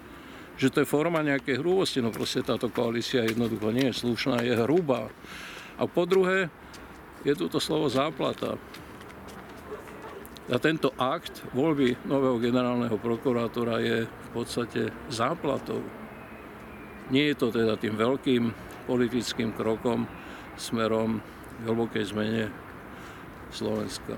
[0.59, 2.03] Že to je forma nejakej hrubosti.
[2.03, 5.07] No proste táto koalícia jednoducho nie je slušná, je hrubá.
[5.78, 6.50] A po druhé,
[7.22, 8.58] je tu to slovo záplata.
[10.48, 15.84] A tento akt voľby nového generálneho prokurátora je v podstate záplatou.
[17.12, 18.42] Nie je to teda tým veľkým
[18.88, 20.08] politickým krokom
[20.56, 21.20] smerom
[21.60, 22.44] k hlbokej zmene
[23.52, 24.16] Slovenska.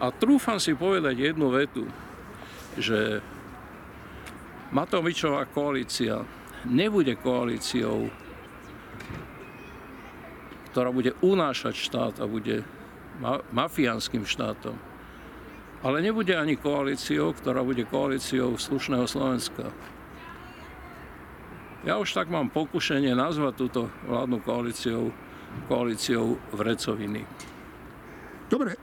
[0.00, 1.84] A trúfam si povedať jednu vetu,
[2.80, 3.20] že
[4.74, 6.24] Matovičová koalícia
[6.66, 8.10] nebude koalíciou,
[10.74, 12.66] ktorá bude unášať štát a bude
[13.54, 14.74] mafiánskym štátom.
[15.86, 19.70] Ale nebude ani koalíciou, ktorá bude koalíciou slušného Slovenska.
[21.86, 25.14] Ja už tak mám pokušenie nazvať túto vládnu koalíciou
[25.70, 27.22] koalíciou vrecoviny.
[28.50, 28.74] Dobre,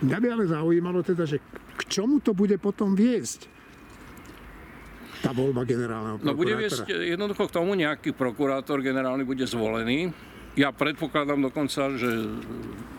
[0.00, 1.44] mňa by ale zaujímalo teda, že
[1.76, 3.44] k čomu to bude potom viesť?
[5.20, 6.32] Tá voľba generálneho prokurátora.
[6.32, 10.08] No bude viesť jednoducho k tomu, nejaký prokurátor generálny bude zvolený.
[10.58, 12.10] Ja predpokladám dokonca, že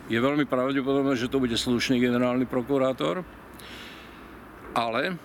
[0.08, 3.20] je veľmi pravdepodobné, že to bude slušný generálny prokurátor.
[4.72, 5.20] Ale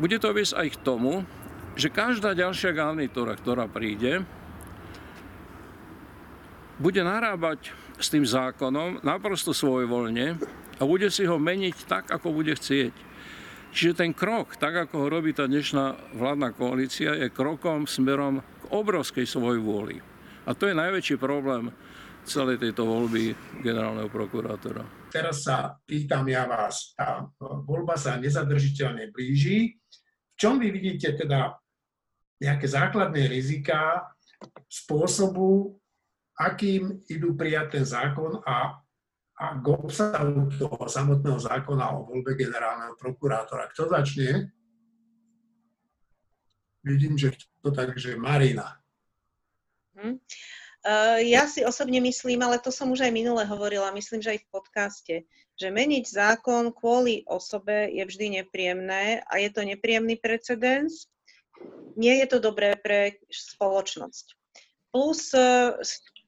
[0.00, 1.28] bude to viesť aj k tomu,
[1.76, 4.24] že každá ďalšia garnitúra, ktorá príde,
[6.80, 7.68] bude narábať
[8.00, 10.40] s tým zákonom naprosto svojvoľne
[10.80, 12.96] a bude si ho meniť tak, ako bude chcieť.
[13.76, 18.64] Čiže ten krok, tak ako ho robí tá dnešná vládna koalícia, je krokom smerom k
[18.72, 20.17] obrovskej svojvôli.
[20.48, 21.68] A to je najväčší problém
[22.24, 25.12] celej tejto voľby generálneho prokurátora.
[25.12, 29.76] Teraz sa pýtam ja vás, tá voľba sa nezadržiteľne blíži.
[30.32, 31.52] V čom vy vidíte teda
[32.40, 34.08] nejaké základné rizika
[34.72, 35.76] spôsobu,
[36.38, 38.80] akým idú prijať ten zákon a,
[39.36, 43.68] a k obsahu toho samotného zákona o voľbe generálneho prokurátora.
[43.74, 44.48] Kto začne?
[46.86, 48.78] Vidím, že to tak, že Marina.
[49.98, 50.14] Hm.
[50.86, 54.40] Uh, ja si osobne myslím, ale to som už aj minule hovorila, myslím, že aj
[54.46, 55.14] v podcaste,
[55.58, 61.10] že meniť zákon kvôli osobe je vždy nepríjemné a je to nepríjemný precedens.
[61.98, 64.38] Nie je to dobré pre spoločnosť.
[64.94, 65.74] Plus uh,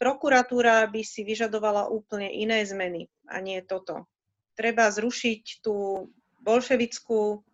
[0.03, 4.11] prokuratúra by si vyžadovala úplne iné zmeny a nie toto.
[4.59, 6.11] Treba zrušiť tú
[6.43, 7.47] bolševickú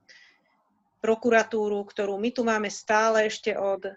[1.07, 3.95] prokuratúru, ktorú my tu máme stále ešte od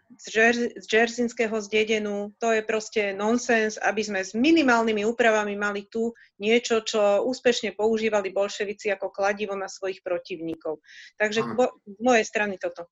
[0.85, 2.37] Džerzinského zdedenu.
[2.37, 8.29] To je proste nonsens, aby sme s minimálnymi úpravami mali tu niečo, čo úspešne používali
[8.29, 10.85] bolševici ako kladivo na svojich protivníkov.
[11.17, 11.41] Takže
[11.81, 12.85] z mojej strany toto.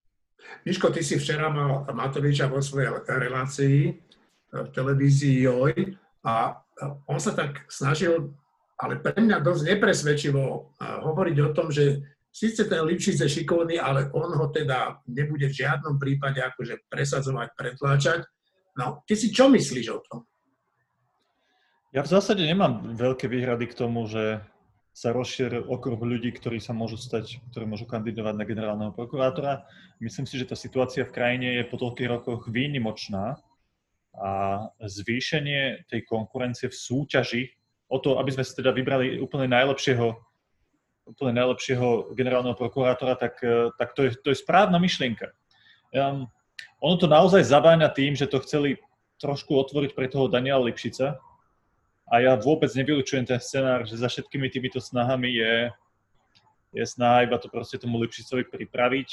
[0.66, 3.94] Miško, ty si včera mal Matoviča vo svojej relácii
[4.50, 5.94] v televízii JOJ
[6.26, 6.58] a
[7.06, 8.34] on sa tak snažil,
[8.82, 14.14] ale pre mňa dosť nepresvedčivo hovoriť o tom, že síce ten Lipšic je šikovný, ale
[14.14, 18.30] on ho teda nebude v žiadnom prípade akože presadzovať, pretláčať.
[18.78, 20.20] No, ty si čo myslíš o tom?
[21.90, 24.46] Ja v zásade nemám veľké výhrady k tomu, že
[24.94, 29.66] sa rozšíril okruh ľudí, ktorí sa môžu stať, ktorí môžu kandidovať na generálneho prokurátora.
[29.98, 33.38] Myslím si, že tá situácia v krajine je po toľkých rokoch výnimočná
[34.18, 34.32] a
[34.82, 37.44] zvýšenie tej konkurencie v súťaži
[37.94, 40.18] o to, aby sme si teda vybrali úplne najlepšieho,
[41.08, 45.32] úplne najlepšieho generálneho prokurátora, tak, e, tak to, je, to je správna myšlienka.
[45.96, 46.28] Um,
[46.84, 48.78] ono to naozaj zaváňa tým, že to chceli
[49.18, 51.18] trošku otvoriť pre toho Daniela Lipšica
[52.08, 55.54] a ja vôbec nevylučujem ten scenár, že za všetkými týmito snahami je,
[56.76, 59.10] je snaha iba to proste tomu Lipšicovi pripraviť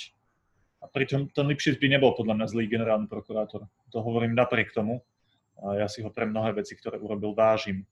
[0.84, 3.64] a pritom ten Lipšic by nebol podľa mňa zlý generálny prokurátor.
[3.96, 5.00] To hovorím napriek tomu.
[5.64, 7.88] A ja si ho pre mnohé veci, ktoré urobil, vážim.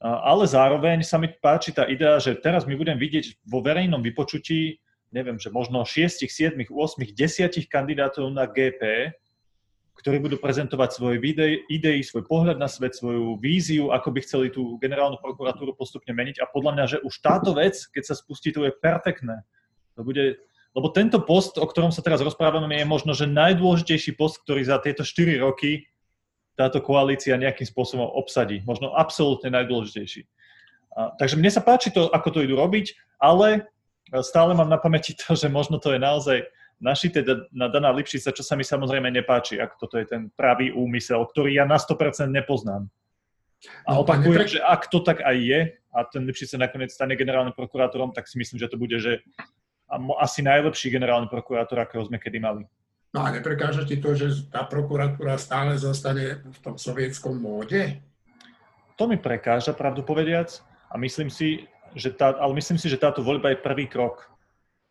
[0.00, 4.80] Ale zároveň sa mi páči tá idea, že teraz my budem vidieť vo verejnom vypočutí,
[5.12, 9.12] neviem, že možno 6, 7, 8, 10 kandidátov na GP,
[10.00, 11.20] ktorí budú prezentovať svoje
[11.68, 16.40] idei, svoj pohľad na svet, svoju víziu, ako by chceli tú generálnu prokuratúru postupne meniť.
[16.40, 19.44] A podľa mňa, že už táto vec, keď sa spustí, to je perfektné.
[20.00, 24.38] To bude lebo tento post, o ktorom sa teraz rozprávame, je možno, že najdôležitejší post,
[24.46, 25.90] ktorý za tieto 4 roky
[26.60, 28.60] táto koalícia nejakým spôsobom obsadí.
[28.68, 30.28] Možno absolútne najdôležitejší.
[30.92, 33.64] A, takže mne sa páči to, ako to idú robiť, ale
[34.20, 36.44] stále mám na pamäti to, že možno to je naozaj
[36.80, 41.24] našité na Dana Lipšica, čo sa mi samozrejme nepáči, ako toto je ten pravý úmysel,
[41.28, 42.88] ktorý ja na 100% nepoznám.
[43.84, 45.60] A no, opakujem, že ak to tak aj je
[45.92, 49.20] a ten Lipšic sa nakoniec stane generálnym prokurátorom, tak si myslím, že to bude, že
[50.16, 52.64] asi najlepší generálny prokurátor, akého sme kedy mali.
[53.10, 57.98] No a neprekáža ti to, že tá prokuratúra stále zostane v tom sovietskom móde?
[58.94, 63.22] To mi prekáža, pravdu povediac, a myslím si, že tá, ale myslím si, že táto
[63.22, 64.30] voľba je prvý krok.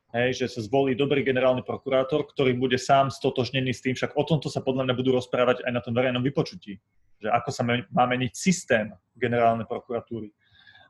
[0.10, 4.26] Hej, že sa zvolí dobrý generálny prokurátor, ktorý bude sám stotožnený s tým, však o
[4.26, 6.82] tomto sa podľa mňa budú rozprávať aj na tom verejnom vypočutí,
[7.22, 7.62] že ako sa
[7.94, 10.34] má meniť systém generálnej prokuratúry.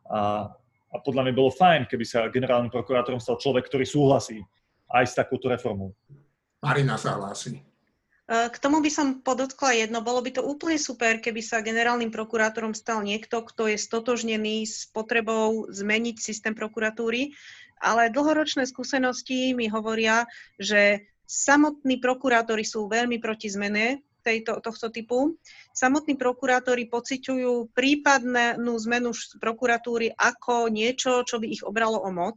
[0.08, 0.48] A,
[0.88, 4.39] a podľa mňa bolo fajn, keby sa generálnym prokurátorom stal človek, ktorý súhlasí
[4.88, 5.92] aj s takouto reformou.
[6.60, 7.63] Marina sa hlási.
[8.30, 10.06] K tomu by som podotkla jedno.
[10.06, 14.86] Bolo by to úplne super, keby sa generálnym prokurátorom stal niekto, kto je stotožnený s
[14.93, 17.34] potrebou zmeniť systém prokuratúry
[17.80, 20.28] ale dlhoročné skúsenosti mi hovoria,
[20.60, 25.39] že samotní prokurátori sú veľmi proti zmene tejto, tohto typu.
[25.72, 32.36] Samotní prokurátori pociťujú prípadnú zmenu prokuratúry ako niečo, čo by ich obralo o moc.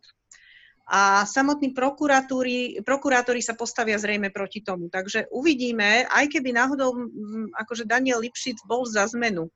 [0.88, 4.90] A samotní prokurátori sa postavia zrejme proti tomu.
[4.90, 7.06] Takže uvidíme, aj keby náhodou
[7.54, 9.46] akože Daniel Lipšic bol za zmenu,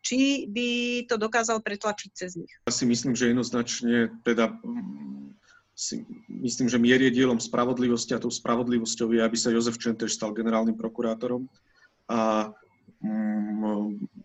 [0.00, 0.68] či by
[1.04, 2.50] to dokázal pretlačiť cez nich?
[2.64, 4.56] Ja si myslím, že jednoznačne teda
[5.76, 10.12] si myslím, že mier je dielom spravodlivosti a tou spravodlivosťou je, aby sa Jozef Čentež
[10.12, 11.48] stal generálnym prokurátorom.
[12.08, 12.52] A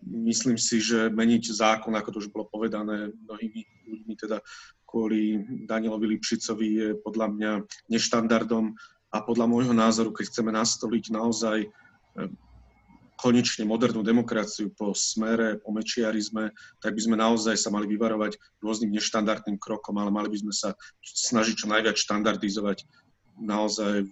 [0.04, 4.44] myslím si, že meniť zákon, ako to už bolo povedané mnohými ľuďmi, teda
[4.96, 7.52] kvôli Danielovi Lipšicovi je podľa mňa
[7.92, 8.72] neštandardom
[9.12, 11.68] a podľa môjho názoru, keď chceme nastoliť naozaj
[13.20, 16.48] konečne modernú demokraciu po smere, po mečiarizme,
[16.80, 20.72] tak by sme naozaj sa mali vyvarovať rôznym neštandardným krokom, ale mali by sme sa
[21.04, 22.88] snažiť čo najviac štandardizovať
[23.36, 24.08] naozaj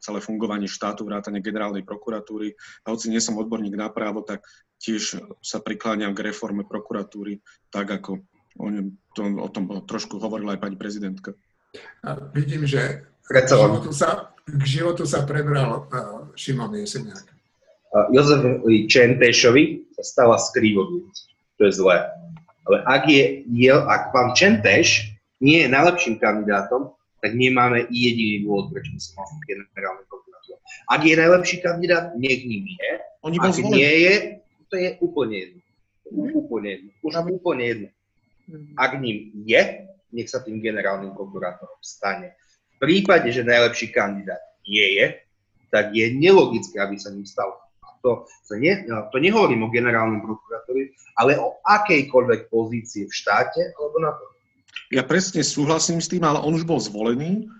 [0.00, 2.56] celé fungovanie štátu, vrátane generálnej prokuratúry.
[2.88, 4.40] A hoci nie som odborník na právo, tak
[4.80, 8.24] tiež sa prikláňam k reforme prokuratúry, tak ako
[8.58, 11.32] o, ňom, to, o tom trošku hovorila aj pani prezidentka.
[12.02, 17.38] A vidím, že k životu sa, k životu sa prebral uh, Šimon Jeseniak.
[18.12, 19.64] Jozefovi Čentešovi
[19.96, 21.24] sa stala skrivodlivosť.
[21.56, 22.04] To je zlé.
[22.68, 25.08] Ale ak, je, je, ak pán Čenteš
[25.40, 26.92] nie je najlepším kandidátom,
[27.24, 30.56] tak nemáme jediný dôvod, prečo by som mal generálny prokurátor.
[30.86, 32.90] Ak je najlepší kandidát, nech ním je.
[33.24, 34.14] Oni ak nie je,
[34.68, 35.60] to je úplne jedno.
[36.12, 36.90] Úplne jedno.
[37.02, 37.88] Už úplne jedno.
[38.76, 42.32] Ak ním je, nech sa tým generálnym prokurátorom stane.
[42.76, 45.06] V prípade, že najlepší kandidát nie je,
[45.68, 47.52] tak je nelogické, aby sa ním stal
[48.02, 53.96] to, to, ne, to nehovorím o generálnom prokurátorovi, ale o akejkoľvek pozícii v štáte alebo
[53.98, 54.24] na to.
[54.94, 57.50] Ja presne súhlasím s tým, ale on už bol zvolený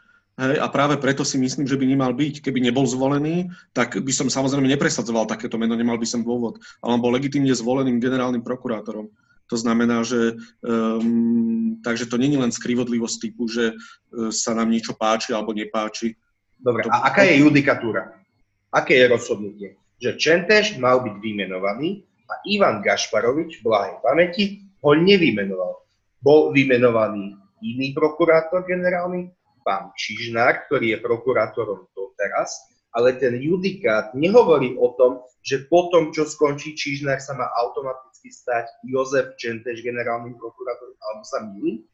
[0.40, 2.40] hej, a práve preto si myslím, že by nemal byť.
[2.40, 6.62] Keby nebol zvolený, tak by som samozrejme nepresadzoval takéto meno, nemal by som dôvod.
[6.80, 9.12] Ale on bol legitimne zvoleným generálnym prokurátorom.
[9.48, 14.92] To znamená, že um, takže to není len skrivodlivosť typu, že uh, sa nám niečo
[14.92, 16.14] páči alebo nepáči.
[16.60, 18.12] Dobre, to, a aká je judikatúra?
[18.68, 19.68] Aké je rozhodnutie?
[19.98, 24.44] že Čenteš mal byť vymenovaný a Ivan Gašparovič v blahej pamäti
[24.78, 25.82] ho nevymenoval.
[26.22, 29.34] Bol vymenovaný iný prokurátor generálny,
[29.66, 36.12] pán Čižnár, ktorý je prokurátorom doteraz, ale ten judikát nehovorí o tom, že po tom,
[36.12, 41.84] čo skončí Čižnár, sa má automaticky stať Jozef Čenteš generálnym prokurátorom, alebo sa milím?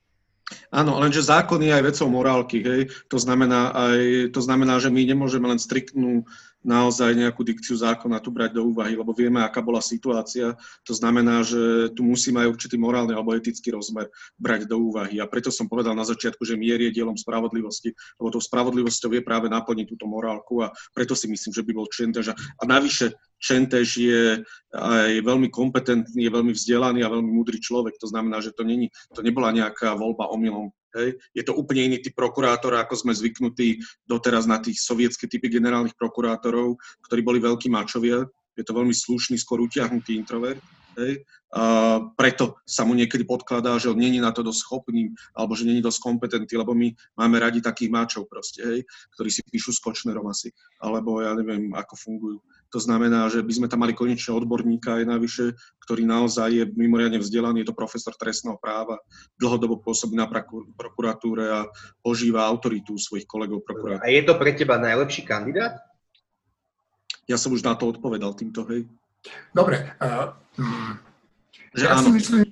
[0.69, 2.83] Áno, lenže zákon je aj vecou morálky, hej.
[3.09, 6.29] To znamená, aj, to znamená, že my nemôžeme len striktnú
[6.65, 10.57] naozaj nejakú dikciu zákona tu brať do úvahy, lebo vieme, aká bola situácia.
[10.89, 14.09] To znamená, že tu musíme aj určitý morálny alebo etický rozmer
[14.41, 15.21] brať do úvahy.
[15.21, 19.23] A preto som povedal na začiatku, že mier je dielom spravodlivosti, lebo tou spravodlivosťou je
[19.23, 22.33] práve naplniť túto morálku a preto si myslím, že by bol Čentež.
[22.33, 24.41] A navyše Čentež je
[24.73, 28.01] aj veľmi kompetentný, je veľmi vzdelaný a veľmi múdry človek.
[28.01, 30.73] To znamená, že to, není, to nebola nejaká voľba omylom.
[30.95, 31.19] Hej.
[31.35, 35.99] Je to úplne iný typ prokurátora, ako sme zvyknutí doteraz na tých sovietské typy generálnych
[35.99, 36.79] prokurátorov,
[37.11, 38.25] ktorí boli veľkí mačovia.
[38.55, 40.63] Je to veľmi slušný, skôr utiahnutý introvert.
[40.95, 41.27] Hej.
[41.55, 41.63] A
[42.19, 45.79] preto sa mu niekedy podkladá, že on není na to dosť schopný, alebo že není
[45.79, 48.81] dosť kompetentný, lebo my máme radi takých máčov proste, hej,
[49.15, 50.51] ktorí si píšu s Kočnerom asi,
[50.83, 52.39] alebo ja neviem, ako fungujú.
[52.75, 55.55] To znamená, že by sme tam mali konečne odborníka aj navyše,
[55.87, 58.99] ktorý naozaj je mimoriadne vzdelaný, je to profesor trestného práva,
[59.39, 60.27] dlhodobo pôsobí na
[60.75, 61.71] prokuratúre a
[62.03, 64.03] požíva autoritu svojich kolegov prokurátorov.
[64.03, 65.79] A je to pre teba najlepší kandidát?
[67.31, 68.91] Ja som už na to odpovedal týmto, hej.
[69.55, 69.95] Dobre.
[70.03, 70.35] Uh,
[71.79, 72.43] že ja, si myslím,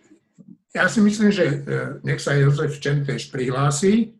[0.70, 4.14] ja si myslím, že uh, nech sa Jozef Čenteš prihlási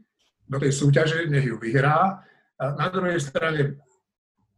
[0.50, 2.26] do tej súťaže, nech ju vyhrá.
[2.58, 3.78] A na druhej strane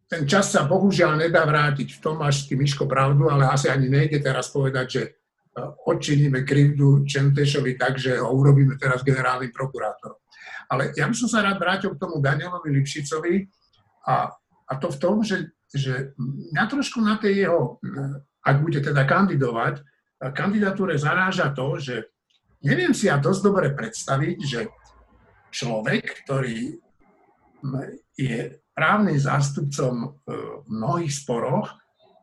[0.09, 1.99] ten čas sa bohužiaľ nedá vrátiť.
[1.99, 5.11] V tom máš ty, Miško, pravdu, ale asi ani nejde teraz povedať, že e,
[5.89, 10.21] odčiníme krivdu Čentešovi tak, že ho urobíme teraz generálnym prokurátorom.
[10.69, 13.35] Ale ja by som sa rád vrátil k tomu Danielovi Lipšicovi
[14.09, 14.33] a
[14.65, 17.79] a to v tom, že, že mňa trošku na tej jeho,
[18.41, 19.85] ak bude teda kandidovať,
[20.33, 22.09] kandidatúre zaráža to, že
[22.65, 24.61] neviem si ja dosť dobre predstaviť, že
[25.53, 26.81] človek, ktorý
[28.17, 28.41] je
[28.75, 31.71] právnym zástupcom v mnohých sporoch,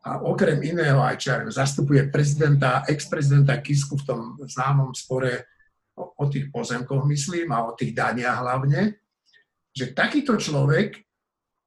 [0.01, 5.45] a okrem iného aj čo zastupuje prezidenta, ex-prezidenta Kisku v tom známom spore
[5.93, 8.97] o, o tých pozemkoch, myslím, a o tých daniach hlavne,
[9.69, 11.05] že takýto človek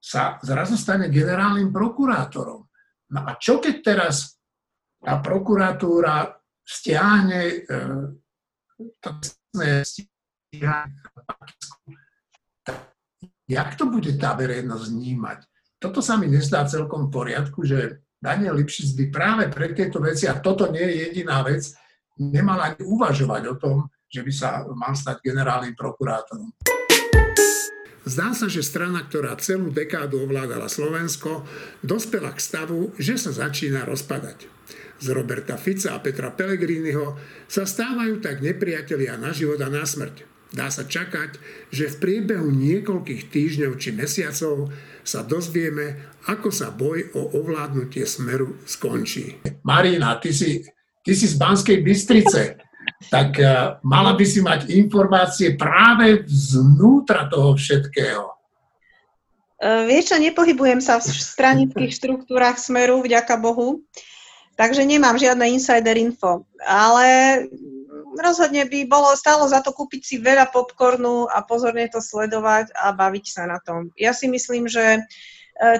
[0.02, 2.66] sa zrazu stane generálnym prokurátorom.
[3.14, 4.34] No a čo keď teraz
[4.98, 6.34] tá prokuratúra
[6.66, 7.56] stiahne e,
[9.86, 10.90] stíhanie,
[13.48, 15.38] jak to bude tá verejnosť vnímať?
[15.76, 20.24] Toto sa mi nezdá celkom v poriadku, že Daniel Lipšic by práve pre tieto veci,
[20.24, 21.76] a toto nie je jediná vec,
[22.16, 23.76] nemal ani uvažovať o tom,
[24.08, 26.48] že by sa mal stať generálnym prokurátorom.
[28.04, 31.44] Zdá sa, že strana, ktorá celú dekádu ovládala Slovensko,
[31.80, 34.44] dospela k stavu, že sa začína rozpadať.
[35.00, 37.16] Z Roberta Fica a Petra Pellegriniho
[37.48, 40.33] sa stávajú tak nepriatelia na život a na smrť.
[40.54, 41.34] Dá sa čakať,
[41.74, 44.70] že v priebehu niekoľkých týždňov či mesiacov
[45.02, 45.98] sa dozvieme,
[46.30, 49.42] ako sa boj o ovládnutie smeru skončí.
[49.66, 50.62] Marina, ty si,
[51.02, 52.62] ty si z Banskej Bystrice,
[53.10, 58.30] tak uh, mala by si mať informácie práve znútra toho všetkého.
[59.58, 63.82] Uh, vieš čo, nepohybujem sa v stranických štruktúrach smeru, vďaka Bohu,
[64.54, 66.46] takže nemám žiadne insider info.
[66.62, 67.42] Ale
[68.18, 72.94] rozhodne by bolo stálo za to kúpiť si veľa popcornu a pozorne to sledovať a
[72.94, 73.90] baviť sa na tom.
[73.98, 75.00] Ja si myslím, že e,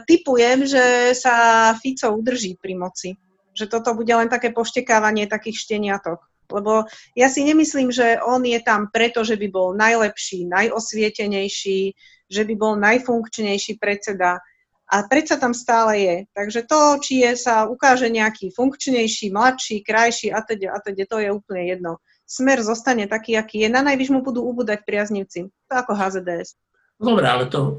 [0.07, 3.11] typujem, že sa Fico udrží pri moci.
[3.55, 6.23] Že toto bude len také poštekávanie takých šteniatok.
[6.53, 6.85] Lebo
[7.17, 11.81] ja si nemyslím, že on je tam preto, že by bol najlepší, najosvietenejší,
[12.29, 14.43] že by bol najfunkčnejší predseda.
[14.85, 16.17] A predsa tam stále je.
[16.37, 21.17] Takže to, či je, sa ukáže nejaký funkčnejší, mladší, krajší a teda, a teda, to
[21.25, 23.69] je úplne jedno smer zostane taký, aký je.
[23.69, 25.49] Na najvyš mu budú ubúdať priaznivci.
[25.71, 26.57] To ako HZDS.
[26.97, 27.77] Dobre, ale to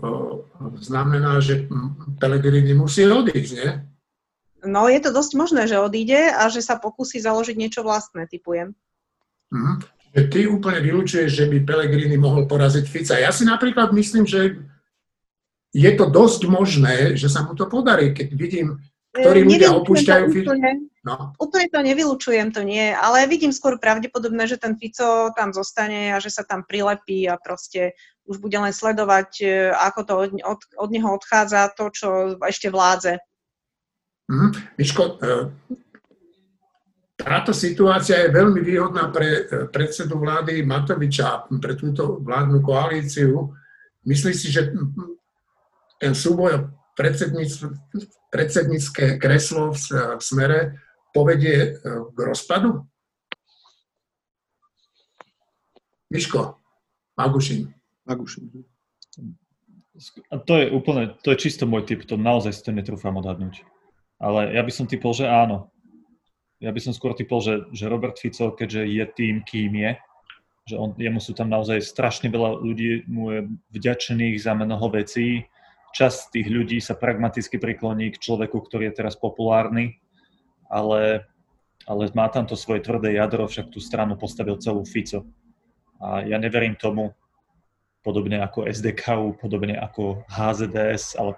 [0.84, 1.66] znamená, že
[2.20, 3.70] Pelegrini musí odísť, nie?
[4.66, 8.74] No, je to dosť možné, že odíde a že sa pokusí založiť niečo vlastné, typujem.
[9.54, 9.74] Mhm.
[10.16, 13.20] Ty úplne vylúčuješ, že by Pelegrini mohol poraziť Fica.
[13.20, 14.64] Ja si napríklad myslím, že
[15.76, 18.80] je to dosť možné, že sa mu to podarí, keď vidím
[19.16, 20.72] ktorí ľudia opúšťajú úplne,
[21.06, 21.38] no.
[21.38, 26.18] úplne to nevylučujem, to nie, ale vidím skôr pravdepodobné, že ten Fico tam zostane a
[26.18, 27.94] že sa tam prilepí a proste
[28.26, 32.08] už bude len sledovať, e, ako to od, od, od neho odchádza to, čo
[32.42, 33.22] ešte vládze.
[34.26, 34.52] Mm,
[34.82, 35.54] Miško, e,
[37.22, 43.54] táto situácia je veľmi výhodná pre e, predsedu vlády Matoviča, pre túto vládnu koalíciu.
[44.10, 44.74] Myslíš si, že
[46.02, 46.74] ten súboj
[48.30, 49.80] predsednícke kreslo v,
[50.18, 50.85] v smere
[51.16, 52.84] povedie e, k rozpadu?
[56.12, 56.60] Miško,
[57.16, 57.72] Magušin.
[58.04, 58.52] Magušin.
[60.28, 63.64] A to je úplne, to je čisto môj typ, to naozaj si to netrúfam odhadnúť.
[64.20, 65.72] Ale ja by som typol, že áno.
[66.60, 69.92] Ja by som skôr typol, že, že Robert Fico, keďže je tým, kým je,
[70.68, 73.40] že on, jemu sú tam naozaj strašne veľa ľudí, mu je
[73.72, 75.48] vďačených za mnoho vecí,
[75.96, 80.00] časť tých ľudí sa pragmaticky prikloní k človeku, ktorý je teraz populárny,
[80.70, 81.26] ale,
[81.86, 85.26] ale má tam to svoje tvrdé jadro, však tú stranu postavil celú Fico.
[86.02, 87.16] A ja neverím tomu,
[88.06, 91.34] podobne ako SDKU, podobne ako HZDS, ale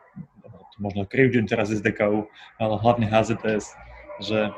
[0.75, 2.28] možno krivďujem teraz SDKU,
[2.59, 3.71] ale hlavne HZDS,
[4.19, 4.51] že,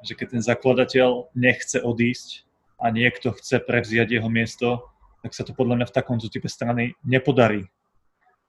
[0.00, 2.48] že keď ten zakladateľ nechce odísť
[2.80, 4.88] a niekto chce prevziať jeho miesto,
[5.20, 7.68] tak sa to podľa mňa v takomto type strany nepodarí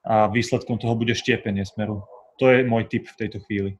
[0.08, 2.08] a výsledkom toho bude štiepenie smeru.
[2.39, 3.76] To je môj tip v tejto chvíli.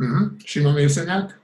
[0.00, 0.24] Mm-hmm.
[0.40, 1.36] Šimon Jeseniak?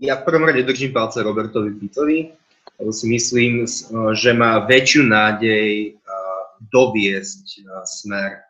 [0.00, 2.32] Ja v prvom rade držím palce Robertovi Ficovi,
[2.80, 3.68] lebo si myslím,
[4.16, 5.98] že má väčšiu nádej
[6.72, 8.48] doviesť smer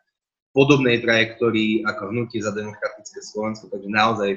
[0.55, 4.29] podobnej trajektórii ako hnutie za demokratické Slovensko, takže naozaj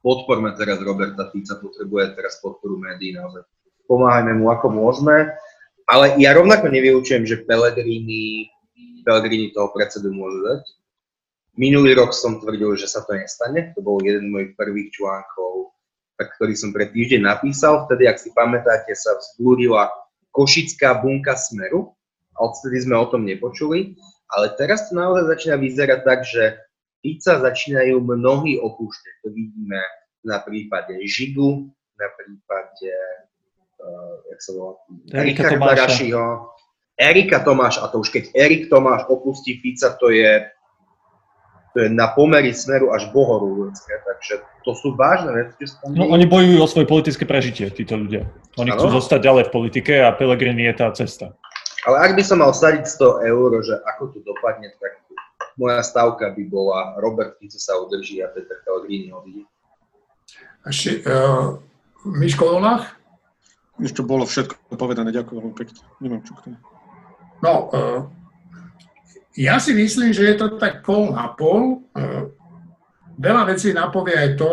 [0.00, 3.44] podporme teraz Roberta Fica, potrebuje teraz podporu médií, naozaj
[3.86, 5.30] pomáhajme mu ako môžeme.
[5.90, 8.46] Ale ja rovnako nevyučujem, že Pellegrini,
[9.02, 10.62] Pellegrini toho predsedu môže dať.
[11.60, 13.76] Minulý rok som tvrdil, že sa to nestane.
[13.76, 15.76] To bol jeden z mojich prvých článkov,
[16.16, 17.84] ktorý som pred týždeň napísal.
[17.84, 19.92] Vtedy, ak si pamätáte, sa vzbúrila
[20.32, 21.92] košická bunka smeru.
[22.40, 23.92] A odtedy sme o tom nepočuli.
[24.32, 26.56] Ale teraz to naozaj začína vyzerať tak, že
[27.04, 29.14] pizza začínajú mnohí opúšťať.
[29.20, 29.84] To vidíme
[30.24, 31.68] na prípade Žigu,
[32.00, 32.88] na prípade
[33.84, 34.72] uh, jak sa volá,
[35.12, 36.56] Rika Barašiho,
[37.00, 40.44] Erika Tomáš, a to už keď Erik Tomáš opustí je, to je
[41.76, 45.70] na pomery smeru až bohorúlecké, takže to sú vážne veci.
[45.86, 48.26] No, oni bojujú o svoje politické prežitie, títo ľudia.
[48.58, 48.78] Oni ano?
[48.82, 51.30] chcú zostať ďalej v politike a Pelegrini je tá cesta.
[51.86, 55.00] Ale ak by som mal sadiť 100 eur, že ako to dopadne, tak
[55.56, 59.46] moja stavka by bola Robert Fico sa udrží a Peter Pellegrini odíde.
[60.66, 61.56] Ešte, uh,
[62.04, 62.98] Miško Olach?
[63.80, 65.80] Ešte bolo všetko povedané, ďakujem veľmi pekne.
[66.04, 66.56] Nemám čo k tomu.
[67.40, 68.04] No, uh,
[69.38, 71.86] ja si myslím, že je to tak pol na pol.
[71.94, 72.30] Uh,
[73.18, 74.52] veľa vecí napovie aj to,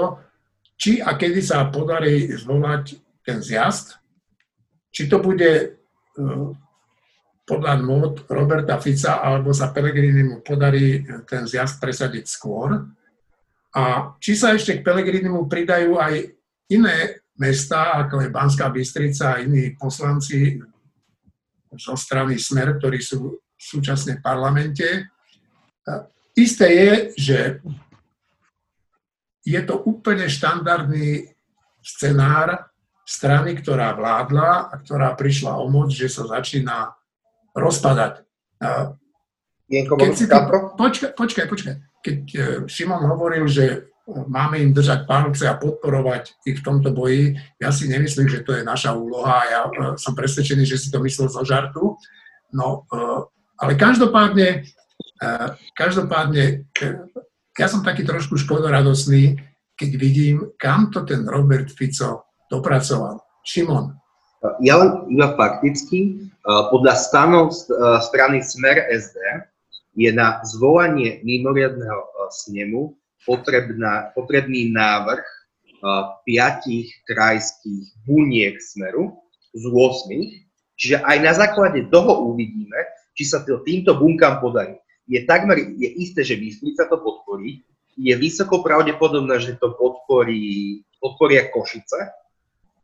[0.78, 3.98] či a kedy sa podarí zvolať ten zjazd,
[4.94, 6.50] či to bude uh,
[7.48, 12.76] podľa mód Roberta Fica, alebo sa Pelegrini mu podarí ten zjazd presadiť skôr.
[13.72, 16.28] A či sa ešte k Pelegrini mu pridajú aj
[16.68, 20.60] iné mesta, ako je Banská Bystrica a iní poslanci
[21.72, 25.10] zo strany Smer, ktorí sú súčasne v parlamente.
[26.38, 27.40] Isté je, že
[29.42, 31.34] je to úplne štandardný
[31.82, 32.70] scenár
[33.08, 36.94] strany, ktorá vládla a ktorá prišla o moc, že sa začína
[37.56, 38.28] rozpadať.
[39.68, 40.36] Keď si ty,
[40.78, 41.76] počkaj, počkaj, počkaj.
[42.00, 42.40] Keď e,
[42.72, 47.36] Šimon hovoril, že máme im držať palce a podporovať ich v tomto boji.
[47.60, 49.44] Ja si nemyslím, že to je naša úloha.
[49.52, 52.00] Ja e, som presvedčený, že si to myslel zo žartu.
[52.56, 53.28] No, e,
[53.58, 54.66] ale každopádne,
[55.22, 55.28] e,
[55.74, 56.66] každopádne,
[57.58, 59.38] ja som taký trošku škodoradosný,
[59.78, 63.22] keď vidím, kam to ten Robert Fico dopracoval.
[63.46, 63.94] Šimon.
[64.62, 67.52] Ja len iba fakticky, podľa stanov
[68.06, 69.18] strany Smer SD
[69.98, 72.94] je na zvolanie mimoriadného snemu
[73.26, 75.26] potrebná, potrebný návrh
[76.24, 79.18] piatich krajských buniek smeru
[79.54, 80.78] z 8.
[80.78, 82.78] Čiže aj na základe toho uvidíme,
[83.18, 84.78] či sa to týmto bunkám podarí.
[85.10, 87.66] Je takmer je isté, že Bystrica to podporí,
[87.98, 92.14] je vysoko pravdepodobné, že to podporí, podporia Košice.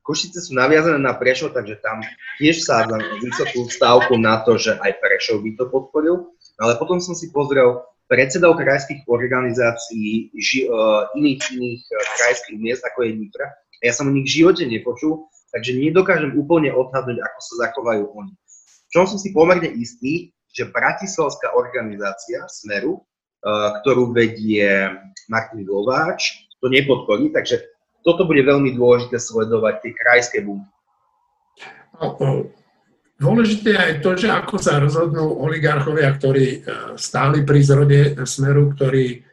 [0.02, 2.02] Košice sú naviazané na Prešov, takže tam
[2.42, 6.34] tiež sádzam vysokú stávku na to, že aj Prešov by to podporil.
[6.60, 12.84] Ale potom som si pozrel predsedov krajských organizácií ži, uh, iných, iných uh, krajských miest,
[12.84, 13.48] ako je Nitra.
[13.80, 18.34] Ja som o nich v živote nepočul, takže nedokážem úplne odhadnúť, ako sa zachovajú oni.
[18.94, 24.94] Čom som si pomerne istý, že bratislavská organizácia Smeru, uh, ktorú vedie
[25.26, 27.60] Martin Glováč, to nepodporí, takže
[28.06, 30.70] toto bude veľmi dôležité sledovať tie krajské bunky.
[31.98, 32.46] No,
[33.14, 36.60] Dôležité je aj to, že ako sa rozhodnú oligarchovia, ktorí e,
[37.00, 39.24] stáli pri zrode Smeru, ktorí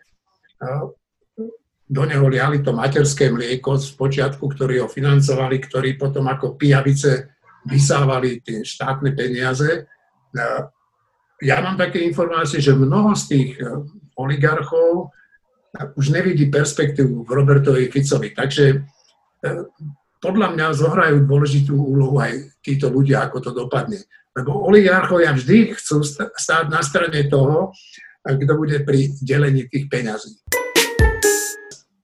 [1.90, 7.39] do neho liali to materské mlieko z počiatku, ktorí ho financovali, ktorí potom ako pijavice
[7.66, 9.84] vysávali tie štátne peniaze.
[10.32, 10.42] E,
[11.40, 13.50] ja mám také informácie, že mnoho z tých
[14.12, 15.08] oligarchov
[15.96, 18.36] už nevidí perspektívu v Robertovi Ficovi.
[18.36, 18.84] Takže
[20.20, 24.04] podľa mňa zohrajú dôležitú úlohu aj títo ľudia, ako to dopadne.
[24.36, 26.04] Lebo oligarchovia vždy chcú
[26.36, 27.72] stáť na strane toho,
[28.20, 30.44] kto bude pri delení tých peňazí.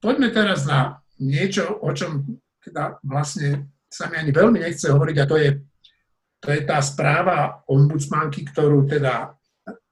[0.01, 2.25] Poďme teraz na niečo, o čom
[2.65, 5.49] teda vlastne sa mi ani veľmi nechce hovoriť, a to je,
[6.43, 9.33] to je tá správa ombudsmanky, ktorú teda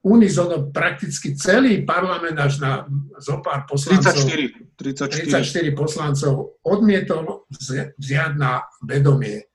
[0.05, 2.85] unizono prakticky celý parlament až na
[3.17, 5.73] zo pár poslancov, 34, 34.
[5.73, 7.49] 34 poslancov odmietol
[7.97, 9.49] vziať na vedomie.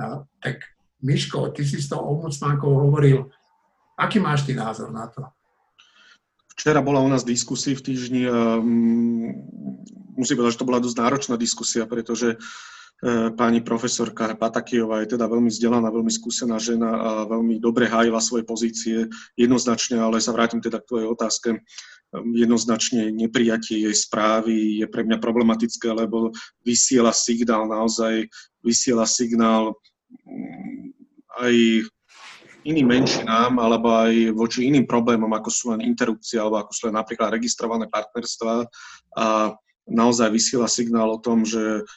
[0.00, 0.64] A, tak
[1.04, 3.28] Miško, ty si s tou ombudsmankou hovoril,
[4.00, 5.20] aký máš ty názor na to?
[6.56, 9.32] Včera bola u nás diskusia v týždni um,
[10.16, 12.40] musím povedať, že to bola dosť náročná diskusia, pretože uh,
[13.32, 18.44] pani profesorka Patakijová je teda veľmi vzdelaná, veľmi skúsená žena a veľmi dobre hájila svoje
[18.44, 19.08] pozície
[19.40, 21.48] jednoznačne, ale sa vrátim teda k tvojej otázke.
[21.56, 21.58] E,
[22.36, 28.28] jednoznačne neprijatie jej správy je pre mňa problematické, lebo vysiela signál, naozaj
[28.60, 29.72] vysiela signál
[30.28, 30.92] mm,
[31.40, 31.54] aj
[32.68, 37.00] iným menšinám alebo aj voči iným problémom, ako sú len interrupcie alebo ako sú len
[37.00, 38.68] napríklad registrované partnerstva
[39.16, 39.56] a
[39.88, 41.88] naozaj vysiela signál o tom, že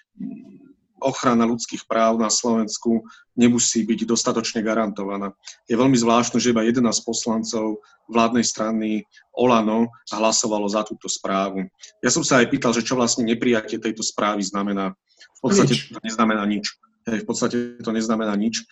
[1.04, 3.04] ochrana ľudských práv na Slovensku
[3.36, 5.36] nemusí byť dostatočne garantovaná.
[5.68, 9.04] Je veľmi zvláštne, že iba 11 poslancov vládnej strany
[9.36, 11.68] Olano hlasovalo za túto správu.
[12.00, 14.96] Ja som sa aj pýtal, že čo vlastne neprijatie tejto správy znamená.
[15.40, 16.80] V podstate to neznamená nič.
[17.06, 18.64] v podstate to neznamená nič.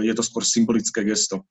[0.00, 1.44] Je to skôr symbolické gesto.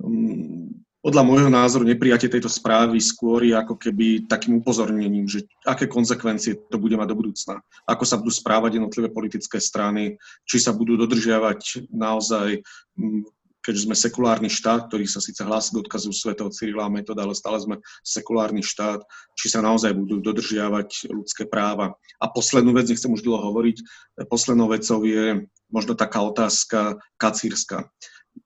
[0.00, 5.88] Mm, podľa môjho názoru neprijatie tejto správy skôr je ako keby takým upozornením, že aké
[5.88, 7.64] konsekvencie to bude mať do budúcna.
[7.88, 12.60] Ako sa budú správať jednotlivé politické strany, či sa budú dodržiavať naozaj
[13.00, 13.24] mm,
[13.60, 17.36] keďže sme sekulárny štát, ktorý sa síce hlási k odkazu svätého Cyrila a Metoda, ale
[17.36, 19.04] stále sme sekulárny štát,
[19.36, 21.92] či sa naozaj budú dodržiavať ľudské práva.
[22.18, 23.84] A poslednú vec, nechcem už dlho hovoriť,
[24.32, 27.92] poslednou vecou je možno taká otázka kacírska.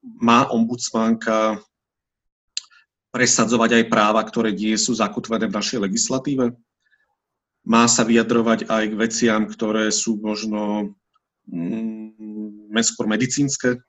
[0.00, 1.60] Má ombudsmanka
[3.14, 6.54] presadzovať aj práva, ktoré nie sú zakotvené v našej legislatíve?
[7.64, 10.92] Má sa vyjadrovať aj k veciam, ktoré sú možno
[11.48, 13.80] mm, skôr medicínske,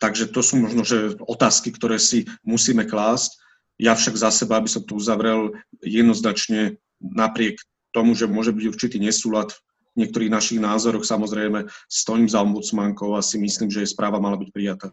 [0.00, 3.36] Takže to sú možno že otázky, ktoré si musíme klásť.
[3.80, 7.60] Ja však za seba, aby som to uzavrel, jednoznačne napriek
[7.92, 9.56] tomu, že môže byť určitý nesúlad
[10.00, 14.48] niektorých našich názoroch, samozrejme stojím za ombudsmankou a si myslím, že jej správa mala byť
[14.48, 14.88] prijatá.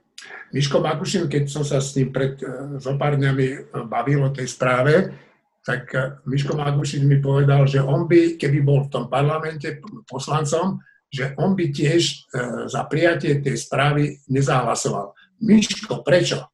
[0.51, 4.33] Miško Bakušin, keď som sa s ním pred e, zo pár dňami e, bavil o
[4.35, 5.15] tej správe,
[5.63, 10.83] tak e, Miško Magušin mi povedal, že on by, keby bol v tom parlamente poslancom,
[11.07, 12.27] že on by tiež
[12.67, 15.15] za prijatie tej správy nezahlasoval.
[15.39, 16.51] Miško, prečo?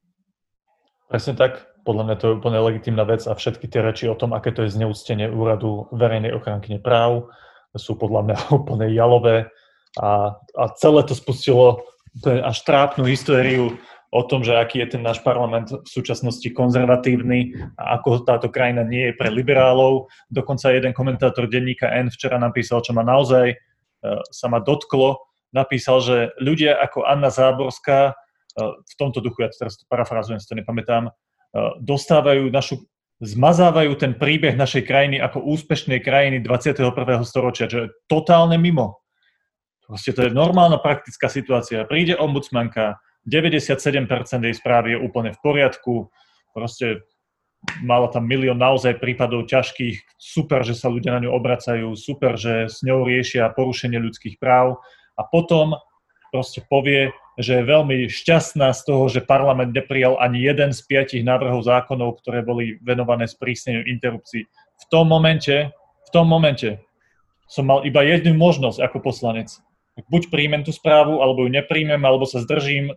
[1.10, 1.74] Presne tak.
[1.84, 4.64] Podľa mňa to je úplne legitimná vec a všetky tie reči o tom, aké to
[4.64, 7.28] je zneúctenie úradu verejnej ochrankyne práv,
[7.76, 9.50] sú podľa mňa úplne jalové
[9.98, 11.82] a, a celé to spustilo
[12.22, 13.74] až trápnu históriu
[14.14, 18.86] o tom, že aký je ten náš parlament v súčasnosti konzervatívny a ako táto krajina
[18.86, 20.06] nie je pre liberálov.
[20.30, 23.58] Dokonca jeden komentátor denníka N včera napísal, čo ma naozaj
[24.04, 25.16] E, sa ma dotklo,
[25.56, 28.14] napísal, že ľudia ako Anna Záborská, e,
[28.60, 31.12] v tomto duchu, ja to teraz parafrazujem, si to nepamätám, e,
[31.80, 32.84] dostávajú našu,
[33.22, 36.90] zmazávajú ten príbeh našej krajiny ako úspešnej krajiny 21.
[37.22, 39.04] storočia, čo je totálne mimo.
[39.84, 41.84] Proste to je normálna praktická situácia.
[41.84, 42.98] Príde ombudsmanka,
[43.28, 44.08] 97%
[44.42, 46.08] jej správy je úplne v poriadku,
[46.56, 47.04] proste
[47.80, 52.68] mala tam milión naozaj prípadov ťažkých, super, že sa ľudia na ňu obracajú, super, že
[52.68, 54.80] s ňou riešia porušenie ľudských práv
[55.16, 55.76] a potom
[56.28, 61.26] proste povie, že je veľmi šťastná z toho, že parlament neprijal ani jeden z piatich
[61.26, 64.46] návrhov zákonov, ktoré boli venované sprísneniu interrupcií.
[64.78, 66.78] V tom momente, v tom momente
[67.50, 69.50] som mal iba jednu možnosť ako poslanec.
[70.10, 72.94] Buď príjmem tú správu, alebo ju nepríjmem, alebo sa zdržím,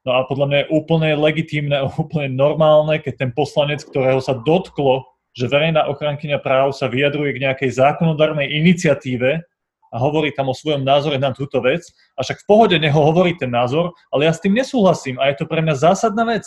[0.00, 5.04] No a podľa mňa je úplne legitímne úplne normálne, keď ten poslanec, ktorého sa dotklo,
[5.36, 9.44] že verejná ochrankyňa práv sa vyjadruje k nejakej zákonodárnej iniciatíve
[9.90, 11.82] a hovorí tam o svojom názore na túto vec,
[12.14, 15.42] a však v pohode neho hovorí ten názor, ale ja s tým nesúhlasím a je
[15.42, 16.46] to pre mňa zásadná vec.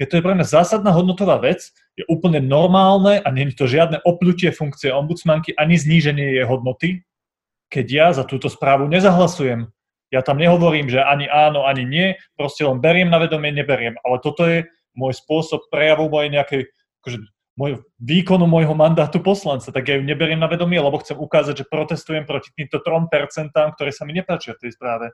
[0.00, 3.66] Keď to je pre mňa zásadná hodnotová vec, je úplne normálne a nie je to
[3.68, 7.04] žiadne opľutie funkcie ombudsmanky ani zníženie jej hodnoty,
[7.72, 9.68] keď ja za túto správu nezahlasujem.
[10.12, 13.96] Ja tam nehovorím, že ani áno, ani nie, proste len beriem na vedomie, neberiem.
[14.04, 16.62] Ale toto je môj spôsob prejavu mojej nejakej,
[17.00, 17.16] akože,
[17.58, 21.70] môj, výkonu môjho mandátu poslanca, tak ja ju neberiem na vedomie, lebo chcem ukázať, že
[21.70, 25.12] protestujem proti týmto 3%, ktoré sa mi nepáčia v tej správe.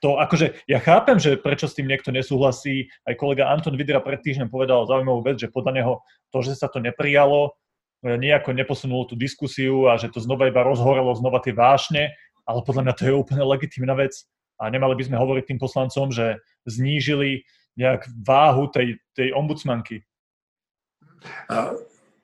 [0.00, 2.88] To akože, ja chápem, že prečo s tým niekto nesúhlasí.
[3.04, 5.92] Aj kolega Anton Vidra pred týždňom povedal zaujímavú vec, že podľa neho
[6.32, 7.52] to, že sa to neprijalo,
[8.00, 12.16] e, nejako neposunulo tú diskusiu a že to znova iba rozhorelo znova tie vášne
[12.50, 14.26] ale podľa mňa to je úplne legitímna vec
[14.58, 17.46] a nemali by sme hovoriť tým poslancom, že znížili
[17.78, 20.02] nejak váhu tej, tej ombudsmanky.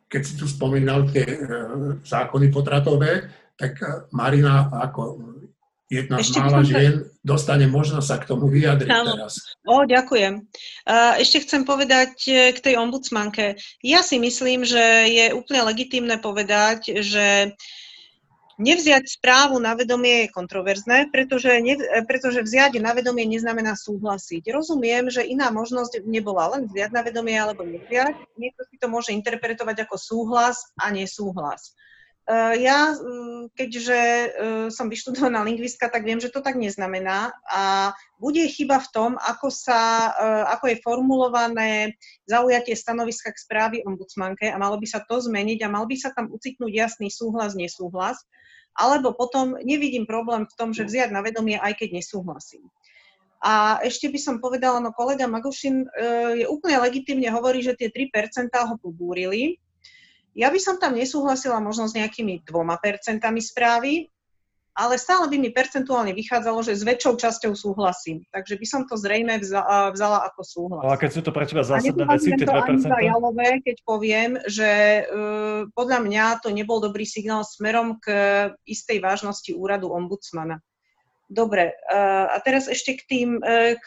[0.07, 1.39] Keď si tu spomínal tie e,
[2.07, 3.27] zákony potratové,
[3.59, 5.19] tak e, Marina ako
[5.91, 9.19] jedna z mála žien dostane možnosť sa k tomu vyjadriť Áno.
[9.19, 9.43] teraz.
[9.67, 10.47] O, ďakujem.
[11.19, 13.59] Ešte chcem povedať e, k tej ombudsmanke.
[13.83, 17.55] Ja si myslím, že je úplne legitímne povedať, že
[18.57, 21.77] Nevziať správu na vedomie je kontroverzné, pretože, ne,
[22.09, 24.49] pretože vziať na vedomie neznamená súhlasiť.
[24.49, 28.17] Rozumiem, že iná možnosť nebola len vziať na vedomie alebo nevziať.
[28.41, 31.77] Niekto si to môže interpretovať ako súhlas a nesúhlas.
[32.27, 34.29] E, ja, mm, keďže e,
[34.75, 39.47] som vyštudovaná lingvistka, tak viem, že to tak neznamená a bude chyba v tom, ako,
[39.55, 41.71] sa, e, ako je formulované
[42.27, 46.11] zaujatie stanoviska k správy ombudsmanke a malo by sa to zmeniť a mal by sa
[46.11, 48.19] tam ucitnúť jasný súhlas, nesúhlas
[48.77, 52.69] alebo potom nevidím problém v tom, že vziať na vedomie, aj keď nesúhlasím.
[53.41, 55.89] A ešte by som povedala, no kolega Magošin e,
[56.45, 59.61] je úplne legitimne hovorí, že tie 3% ho pobúrili.
[60.37, 64.13] Ja by som tam nesúhlasila možno s nejakými dvoma percentami správy,
[64.77, 68.29] ale stále by mi percentuálne vychádzalo, že s väčšou časťou súhlasím.
[68.29, 70.85] Takže by som to zrejme vzala, vzala ako súhlas.
[70.85, 72.85] A keď sú to pre teba zásadné veci, tie 2%?
[72.85, 74.71] to jalové, keď poviem, že
[75.09, 78.13] uh, podľa mňa to nebol dobrý signál smerom k
[78.69, 80.61] istej vážnosti úradu ombudsmana.
[81.33, 83.85] Dobre, uh, a teraz ešte k tým uh, k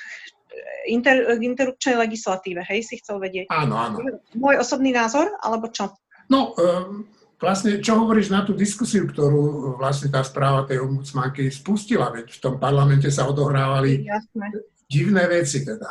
[0.89, 3.54] inter, k interrupčnej legislatíve, hej, si chcel vedieť.
[3.54, 3.97] Áno, áno.
[4.34, 5.93] Môj osobný názor, alebo čo?
[6.30, 7.09] No, um
[7.39, 12.41] vlastne, čo hovoríš na tú diskusiu, ktorú vlastne tá správa tej ombudsmanky spustila, veď v
[12.43, 14.47] tom parlamente sa odohrávali Jasne.
[14.91, 15.88] divné veci teda.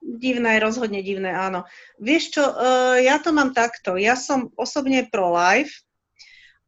[0.00, 1.64] Divné, rozhodne divné, áno.
[2.00, 3.96] Vieš čo, uh, ja to mám takto.
[3.96, 5.84] Ja som osobne pro-life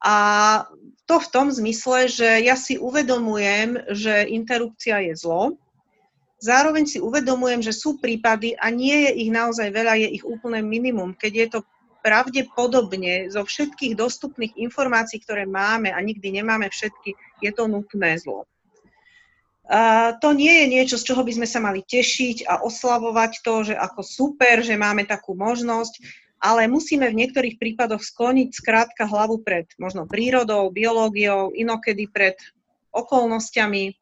[0.01, 0.17] a
[1.05, 5.61] to v tom zmysle, že ja si uvedomujem, že interrupcia je zlo.
[6.43, 10.59] Zároveň si uvedomujem, že sú prípady, a nie je ich naozaj veľa, je ich úplné
[10.59, 11.61] minimum, keď je to
[12.03, 18.45] pravdepodobne zo všetkých dostupných informácií, ktoré máme a nikdy nemáme všetky, je to nutné zlo.
[19.71, 23.73] A to nie je niečo, z čoho by sme sa mali tešiť a oslavovať to,
[23.73, 26.03] že ako super, že máme takú možnosť,
[26.43, 32.35] ale musíme v niektorých prípadoch skloniť skrátka hlavu pred možno prírodou, biológiou, inokedy pred
[32.91, 33.95] okolnostiami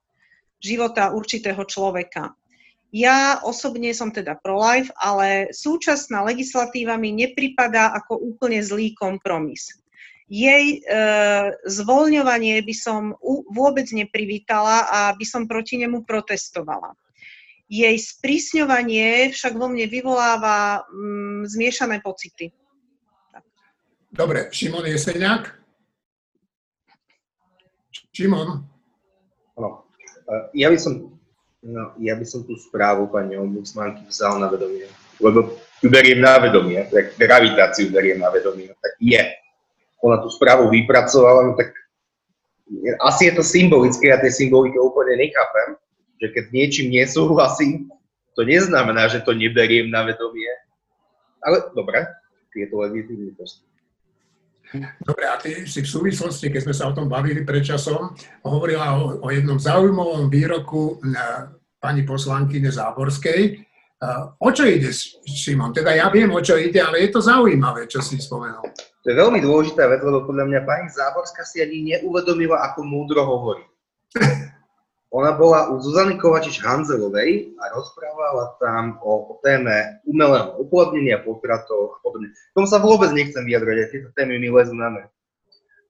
[0.56, 2.32] života určitého človeka.
[2.90, 9.70] Ja osobne som teda pro-life, ale súčasná legislatíva mi nepripadá ako úplne zlý kompromis.
[10.26, 10.98] Jej e,
[11.70, 16.94] zvoľňovanie by som u, vôbec neprivítala a by som proti nemu protestovala.
[17.70, 22.50] Jej sprísňovanie však vo mne vyvoláva mm, zmiešané pocity.
[24.10, 25.54] Dobre, Šimon Jeseniak?
[28.10, 28.66] Šimon?
[29.54, 29.86] Áno.
[30.26, 31.19] E, ja by som
[31.60, 34.88] No, ja by som tú správu pani ombudsmanky vzal na vedomie,
[35.20, 39.20] lebo ju beriem na vedomie, tak gravitáciu beriem na vedomie, tak je.
[40.00, 41.76] Ona tú správu vypracovala, no tak
[43.04, 45.76] asi je to symbolické, ja tej symbolike úplne nechápem,
[46.20, 47.92] že keď niečím nesúhlasím,
[48.32, 50.48] to neznamená, že to neberiem na vedomie.
[51.44, 52.08] Ale dobre,
[52.56, 53.69] je to legitimný postup.
[55.02, 58.14] Dobre, a ty si v súvislosti, keď sme sa o tom bavili pred časom,
[58.46, 61.50] hovorila o, o jednom zaujímavom výroku uh,
[61.82, 63.66] pani poslankyne Záborskej.
[64.00, 64.94] Uh, o čo ide,
[65.26, 65.74] Šimon?
[65.74, 68.64] Teda ja viem, o čo ide, ale je to zaujímavé, čo si spomenul.
[69.00, 73.24] To je veľmi dôležitá vec, lebo podľa mňa pani Záborská si ani neuvedomila, ako múdro
[73.24, 73.64] hovorí.
[75.10, 81.98] Ona bola u Zuzany Kovačič Hanzelovej a rozprávala tam o, o téme umelého oplodnenia, potratov
[81.98, 82.30] a podobne.
[82.54, 85.06] Tomu sa vôbec nechcem vyjadrať, aj tieto témy mi lezú na mer.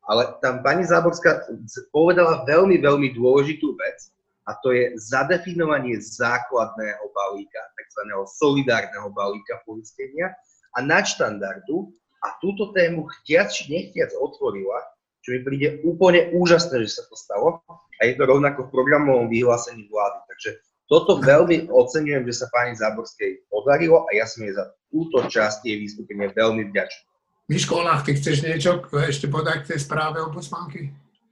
[0.08, 1.52] Ale tam pani Záborská
[1.92, 4.08] povedala veľmi, veľmi dôležitú vec
[4.48, 8.02] a to je zadefinovanie základného balíka, tzv.
[8.40, 10.32] solidárneho balíka poistenia
[10.72, 11.92] a nadštandardu
[12.24, 14.80] a túto tému chtiac či nechtiac otvorila
[15.20, 19.28] čo mi príde úplne úžasné, že sa to stalo a je to rovnako v programovom
[19.28, 20.18] vyhlásení vlády.
[20.28, 20.50] Takže
[20.90, 25.62] toto veľmi oceňujem, že sa pani Záborskej podarilo a ja som jej za túto časť
[25.62, 27.06] jej vystúpenie veľmi vďačný.
[27.50, 30.90] Miško Olach, ty chceš niečo ešte podať k tej správe ombudsmanky?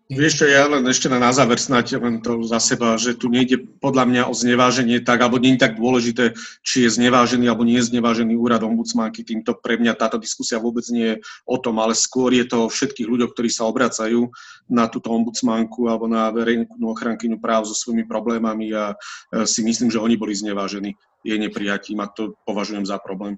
[0.08, 3.60] Vieš čo, ja len ešte na, záver snáď len to za seba, že tu nejde
[3.76, 6.32] podľa mňa o zneváženie tak, alebo nie je tak dôležité,
[6.64, 9.20] či je znevážený alebo nie je znevážený úrad ombudsmanky.
[9.20, 12.72] Týmto pre mňa táto diskusia vôbec nie je o tom, ale skôr je to o
[12.72, 14.32] všetkých ľuďoch, ktorí sa obracajú
[14.64, 19.92] na túto ombudsmanku alebo na verejnú ochrankyňu práv so svojimi problémami a e, si myslím,
[19.92, 23.36] že oni boli znevážení jej neprijatím a to považujem za problém.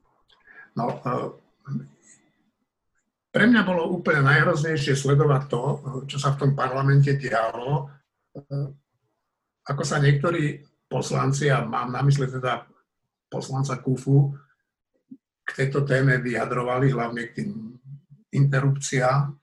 [0.78, 1.34] No, uh
[3.30, 5.62] pre mňa bolo úplne najhroznejšie sledovať to,
[6.10, 7.86] čo sa v tom parlamente dialo,
[9.66, 10.58] ako sa niektorí
[10.90, 12.66] poslanci, a mám na mysle teda
[13.30, 14.34] poslanca Kufu,
[15.46, 17.50] k tejto téme vyjadrovali, hlavne k tým
[18.34, 19.34] interrupciám,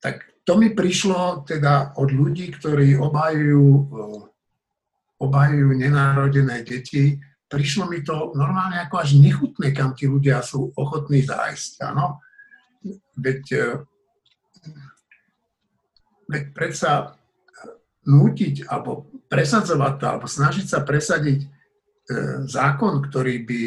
[0.00, 3.68] tak to mi prišlo teda od ľudí, ktorí obhajujú,
[5.20, 7.16] obhajujú nenárodené deti,
[7.48, 11.84] prišlo mi to normálne ako až nechutné, kam tí ľudia sú ochotní zájsť.
[11.88, 12.23] Áno?
[13.18, 13.66] Veď, e,
[16.28, 17.16] veď predsa
[18.04, 21.48] nútiť alebo presadzovať to, alebo snažiť sa presadiť e,
[22.44, 23.62] zákon, ktorý by,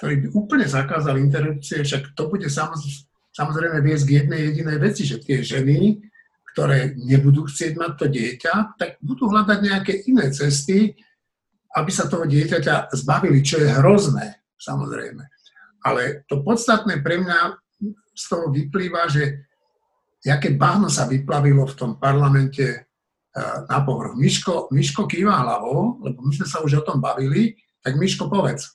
[0.00, 5.20] ktorý by úplne zakázal interrupcie, však to bude samozrejme viesť k jednej jedinej veci, že
[5.20, 6.00] tie ženy,
[6.54, 10.94] ktoré nebudú chcieť mať to dieťa, tak budú hľadať nejaké iné cesty,
[11.74, 15.26] aby sa toho dieťaťa zbavili, čo je hrozné, samozrejme.
[15.82, 17.58] Ale to podstatné pre mňa
[18.14, 19.44] z toho vyplýva, že
[20.24, 22.78] jaké bahno sa vyplavilo v tom parlamente e,
[23.68, 24.16] na povrch.
[24.16, 28.72] Miško, Miško kýva hlavou, lebo my sme sa už o tom bavili, tak Miško, povedz.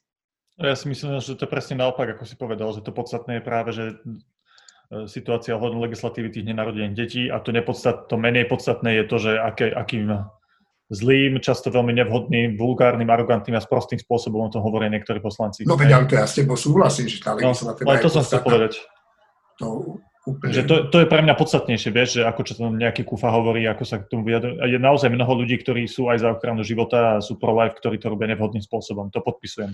[0.59, 3.43] Ja si myslím, že to je presne naopak, ako si povedal, že to podstatné je
[3.43, 3.95] práve, že e,
[5.09, 9.31] situácia ohľadom legislatívy tých nenarodených detí a to, nepodstat, to menej podstatné je to, že
[9.41, 10.29] aké, akým
[10.89, 15.61] zlým, často veľmi nevhodným, vulgárnym, arogantným a sprostým spôsobom o tom hovoria niektorí poslanci.
[15.63, 18.09] No veď, ale to ja s tebou súhlasím, že tá no, legislatíva no, ale to
[18.09, 18.81] som chcel povedať
[19.59, 19.99] to,
[20.29, 20.51] úplne.
[20.53, 23.65] Že to, to je pre mňa podstatnejšie, vieš, že ako čo tam nejaký kufa hovorí,
[23.65, 24.61] ako sa k tomu vyjadruje.
[24.69, 28.11] Je naozaj mnoho ľudí, ktorí sú aj za ochranu života a sú pro-life, ktorí to
[28.11, 29.09] robia nevhodným spôsobom.
[29.11, 29.73] To podpisujem.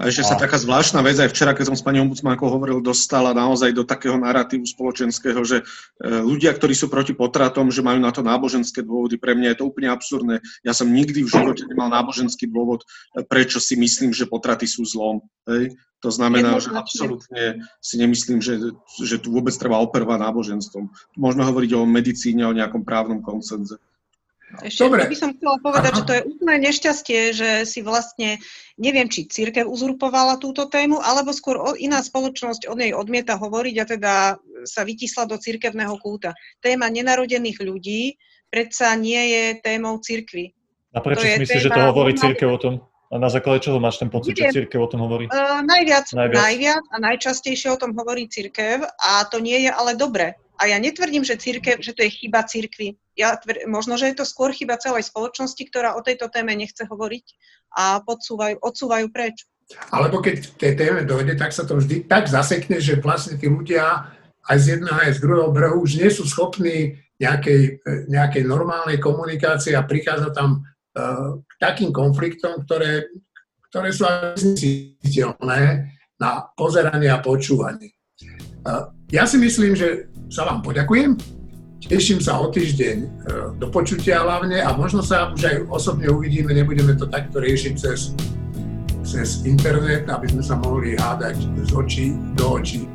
[0.00, 3.36] A ešte sa taká zvláštna vec, aj včera, keď som s pani ombudsmankou hovoril, dostala
[3.36, 5.64] naozaj do takého narratívu spoločenského, že e,
[6.24, 9.68] ľudia, ktorí sú proti potratom, že majú na to náboženské dôvody, pre mňa je to
[9.68, 10.40] úplne absurdné.
[10.64, 14.88] Ja som nikdy v živote nemal náboženský dôvod, e, prečo si myslím, že potraty sú
[14.88, 15.20] zlom.
[15.44, 15.76] Hej?
[16.00, 18.56] To znamená, že absolútne si nemyslím, že,
[19.04, 20.88] že tu vôbec treba operovať náboženstvom.
[21.20, 23.76] Môžeme hovoriť o medicíne, o nejakom právnom koncenze.
[24.58, 25.06] Ešte Dobre.
[25.06, 25.98] by som chcela povedať, Aha.
[25.98, 28.42] že to je úplné nešťastie, že si vlastne,
[28.74, 33.84] neviem, či církev uzurpovala túto tému, alebo skôr iná spoločnosť od nej odmieta hovoriť a
[33.86, 34.14] teda
[34.66, 36.34] sa vytisla do církevného kúta.
[36.58, 38.18] Téma nenarodených ľudí
[38.50, 40.50] predsa nie je témou církvy.
[40.90, 42.74] A prečo si myslíš, že to hovorí církev o tom?
[43.10, 44.54] A na základe čoho máš ten pocit, Neviem.
[44.54, 45.26] že církev o tom hovorí?
[45.30, 46.38] Uh, najviac, najviac.
[46.46, 50.38] najviac a najčastejšie o tom hovorí církev a to nie je ale dobre.
[50.60, 53.00] A ja netvrdím, že, církev, že to je chyba církvy.
[53.16, 56.84] Ja tvr- možno, že je to skôr chyba celej spoločnosti, ktorá o tejto téme nechce
[56.84, 57.26] hovoriť
[57.80, 59.48] a podsúvajú, odsúvajú preč.
[59.88, 63.48] Alebo keď k tej téme dojde, tak sa to vždy tak zasekne, že vlastne tí
[63.48, 64.12] ľudia
[64.50, 67.80] aj z jedného, aj z druhého brehu už nie sú schopní nejakej,
[68.10, 70.66] nejakej normálnej komunikácie a prichádza tam
[71.40, 73.06] k takým konfliktom, ktoré,
[73.70, 74.04] ktoré sú
[74.36, 75.86] znesiteľné
[76.18, 77.94] na pozeranie a počúvanie.
[79.10, 81.18] Ja si myslím, že sa vám poďakujem.
[81.82, 83.06] Teším sa o týždeň e,
[83.58, 88.14] do počutia hlavne a možno sa už aj osobne uvidíme, nebudeme to takto riešiť cez,
[89.02, 92.06] cez internet, aby sme sa mohli hádať z očí
[92.38, 92.86] do očí.